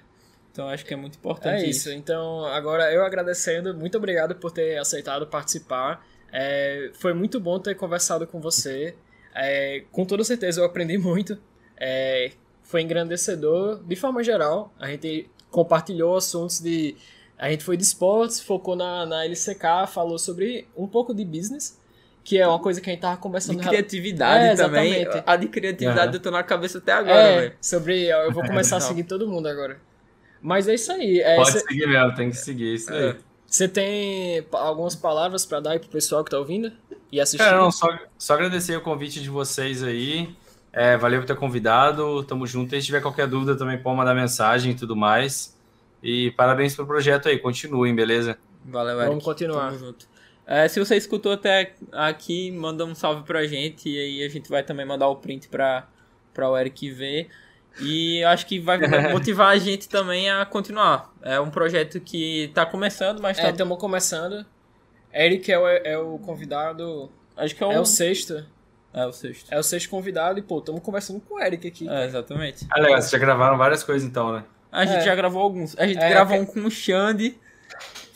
[0.56, 1.90] Então acho que é muito importante é isso.
[1.90, 1.92] isso.
[1.92, 6.02] Então, agora eu agradecendo, muito obrigado por ter aceitado participar.
[6.32, 8.94] É, foi muito bom ter conversado com você.
[9.34, 11.36] É, com toda certeza eu aprendi muito.
[11.76, 12.30] É,
[12.62, 13.84] foi engrandecedor.
[13.84, 16.96] De forma geral, a gente compartilhou assuntos de.
[17.36, 21.78] A gente foi de esportes, focou na, na LCK, falou sobre um pouco de business,
[22.24, 23.60] que é uma coisa que a gente tava conversando.
[23.60, 25.06] De criatividade é, também.
[25.26, 26.14] A de criatividade uhum.
[26.14, 28.06] eu tô na cabeça até agora, é, Sobre.
[28.06, 29.84] Eu vou começar a seguir todo mundo agora.
[30.46, 31.18] Mas é isso aí.
[31.18, 31.58] É, Pode cê...
[31.58, 33.08] seguir mesmo, tem que seguir isso aí.
[33.08, 33.16] É.
[33.48, 36.70] Você tem algumas palavras para dar aí pro pessoal que tá ouvindo
[37.10, 37.48] e assistindo?
[37.48, 40.32] É, não, só, só agradecer o convite de vocês aí.
[40.72, 42.22] É, valeu por ter convidado.
[42.22, 42.76] Tamo junto.
[42.76, 45.58] E se tiver qualquer dúvida também pode mandar mensagem e tudo mais.
[46.00, 47.40] E parabéns pelo projeto aí.
[47.40, 48.38] Continuem, beleza?
[48.64, 49.08] Valeu, Eric.
[49.08, 49.72] Vamos continuar.
[49.72, 50.06] Tamo junto.
[50.46, 53.88] É, se você escutou até aqui, manda um salve pra gente.
[53.88, 55.88] E aí a gente vai também mandar o print pra,
[56.32, 57.30] pra o Eric ver.
[57.80, 58.78] E eu acho que vai
[59.12, 61.12] motivar a gente também a continuar.
[61.22, 63.50] É um projeto que está começando, mas tá...
[63.50, 64.44] estamos começando.
[65.12, 67.10] Eric é o, é o convidado.
[67.36, 67.72] Acho que é o...
[67.72, 68.44] é o sexto.
[68.92, 69.52] É o sexto.
[69.52, 71.88] É o sexto convidado e, pô, estamos conversando com o Eric aqui.
[71.88, 72.66] É, exatamente.
[72.70, 74.44] Ah, legal, vocês já gravaram várias coisas então, né?
[74.72, 75.04] A gente é.
[75.04, 75.78] já gravou alguns.
[75.78, 76.42] A gente é, gravou que...
[76.42, 77.38] um com o Xande.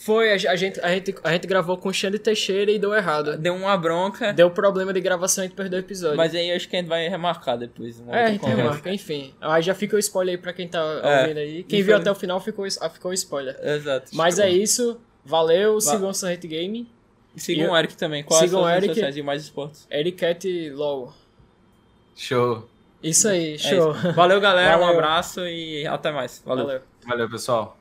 [0.00, 3.36] Foi, a, gente, a, gente, a gente gravou com o Xande Teixeira e deu errado.
[3.36, 4.32] Deu uma bronca.
[4.32, 6.16] Deu problema de gravação e a gente perdeu o episódio.
[6.16, 8.02] Mas aí acho que a gente vai remarcar depois.
[8.08, 9.34] É, a gente remarca, enfim.
[9.38, 11.62] Aí já fica o spoiler aí pra quem tá é, ouvindo aí.
[11.64, 12.00] Quem viu foi...
[12.00, 13.58] até o final ficou, ficou o spoiler.
[13.62, 14.10] Exato.
[14.14, 14.98] Mas é isso.
[15.22, 16.90] Valeu, Va sigam o Sunhate Game.
[17.36, 18.24] Sigam o Eric também.
[18.24, 19.12] Qual sigam o Eric.
[19.12, 19.86] De mais esportes?
[19.90, 21.12] Ericat LOL.
[22.16, 22.66] Show.
[23.02, 23.94] Isso aí, é show.
[23.94, 24.12] É isso.
[24.14, 24.78] Valeu, galera.
[24.78, 24.86] Valeu.
[24.86, 26.42] Um abraço e até mais.
[26.44, 26.64] Valeu.
[26.64, 27.79] Valeu, Valeu pessoal.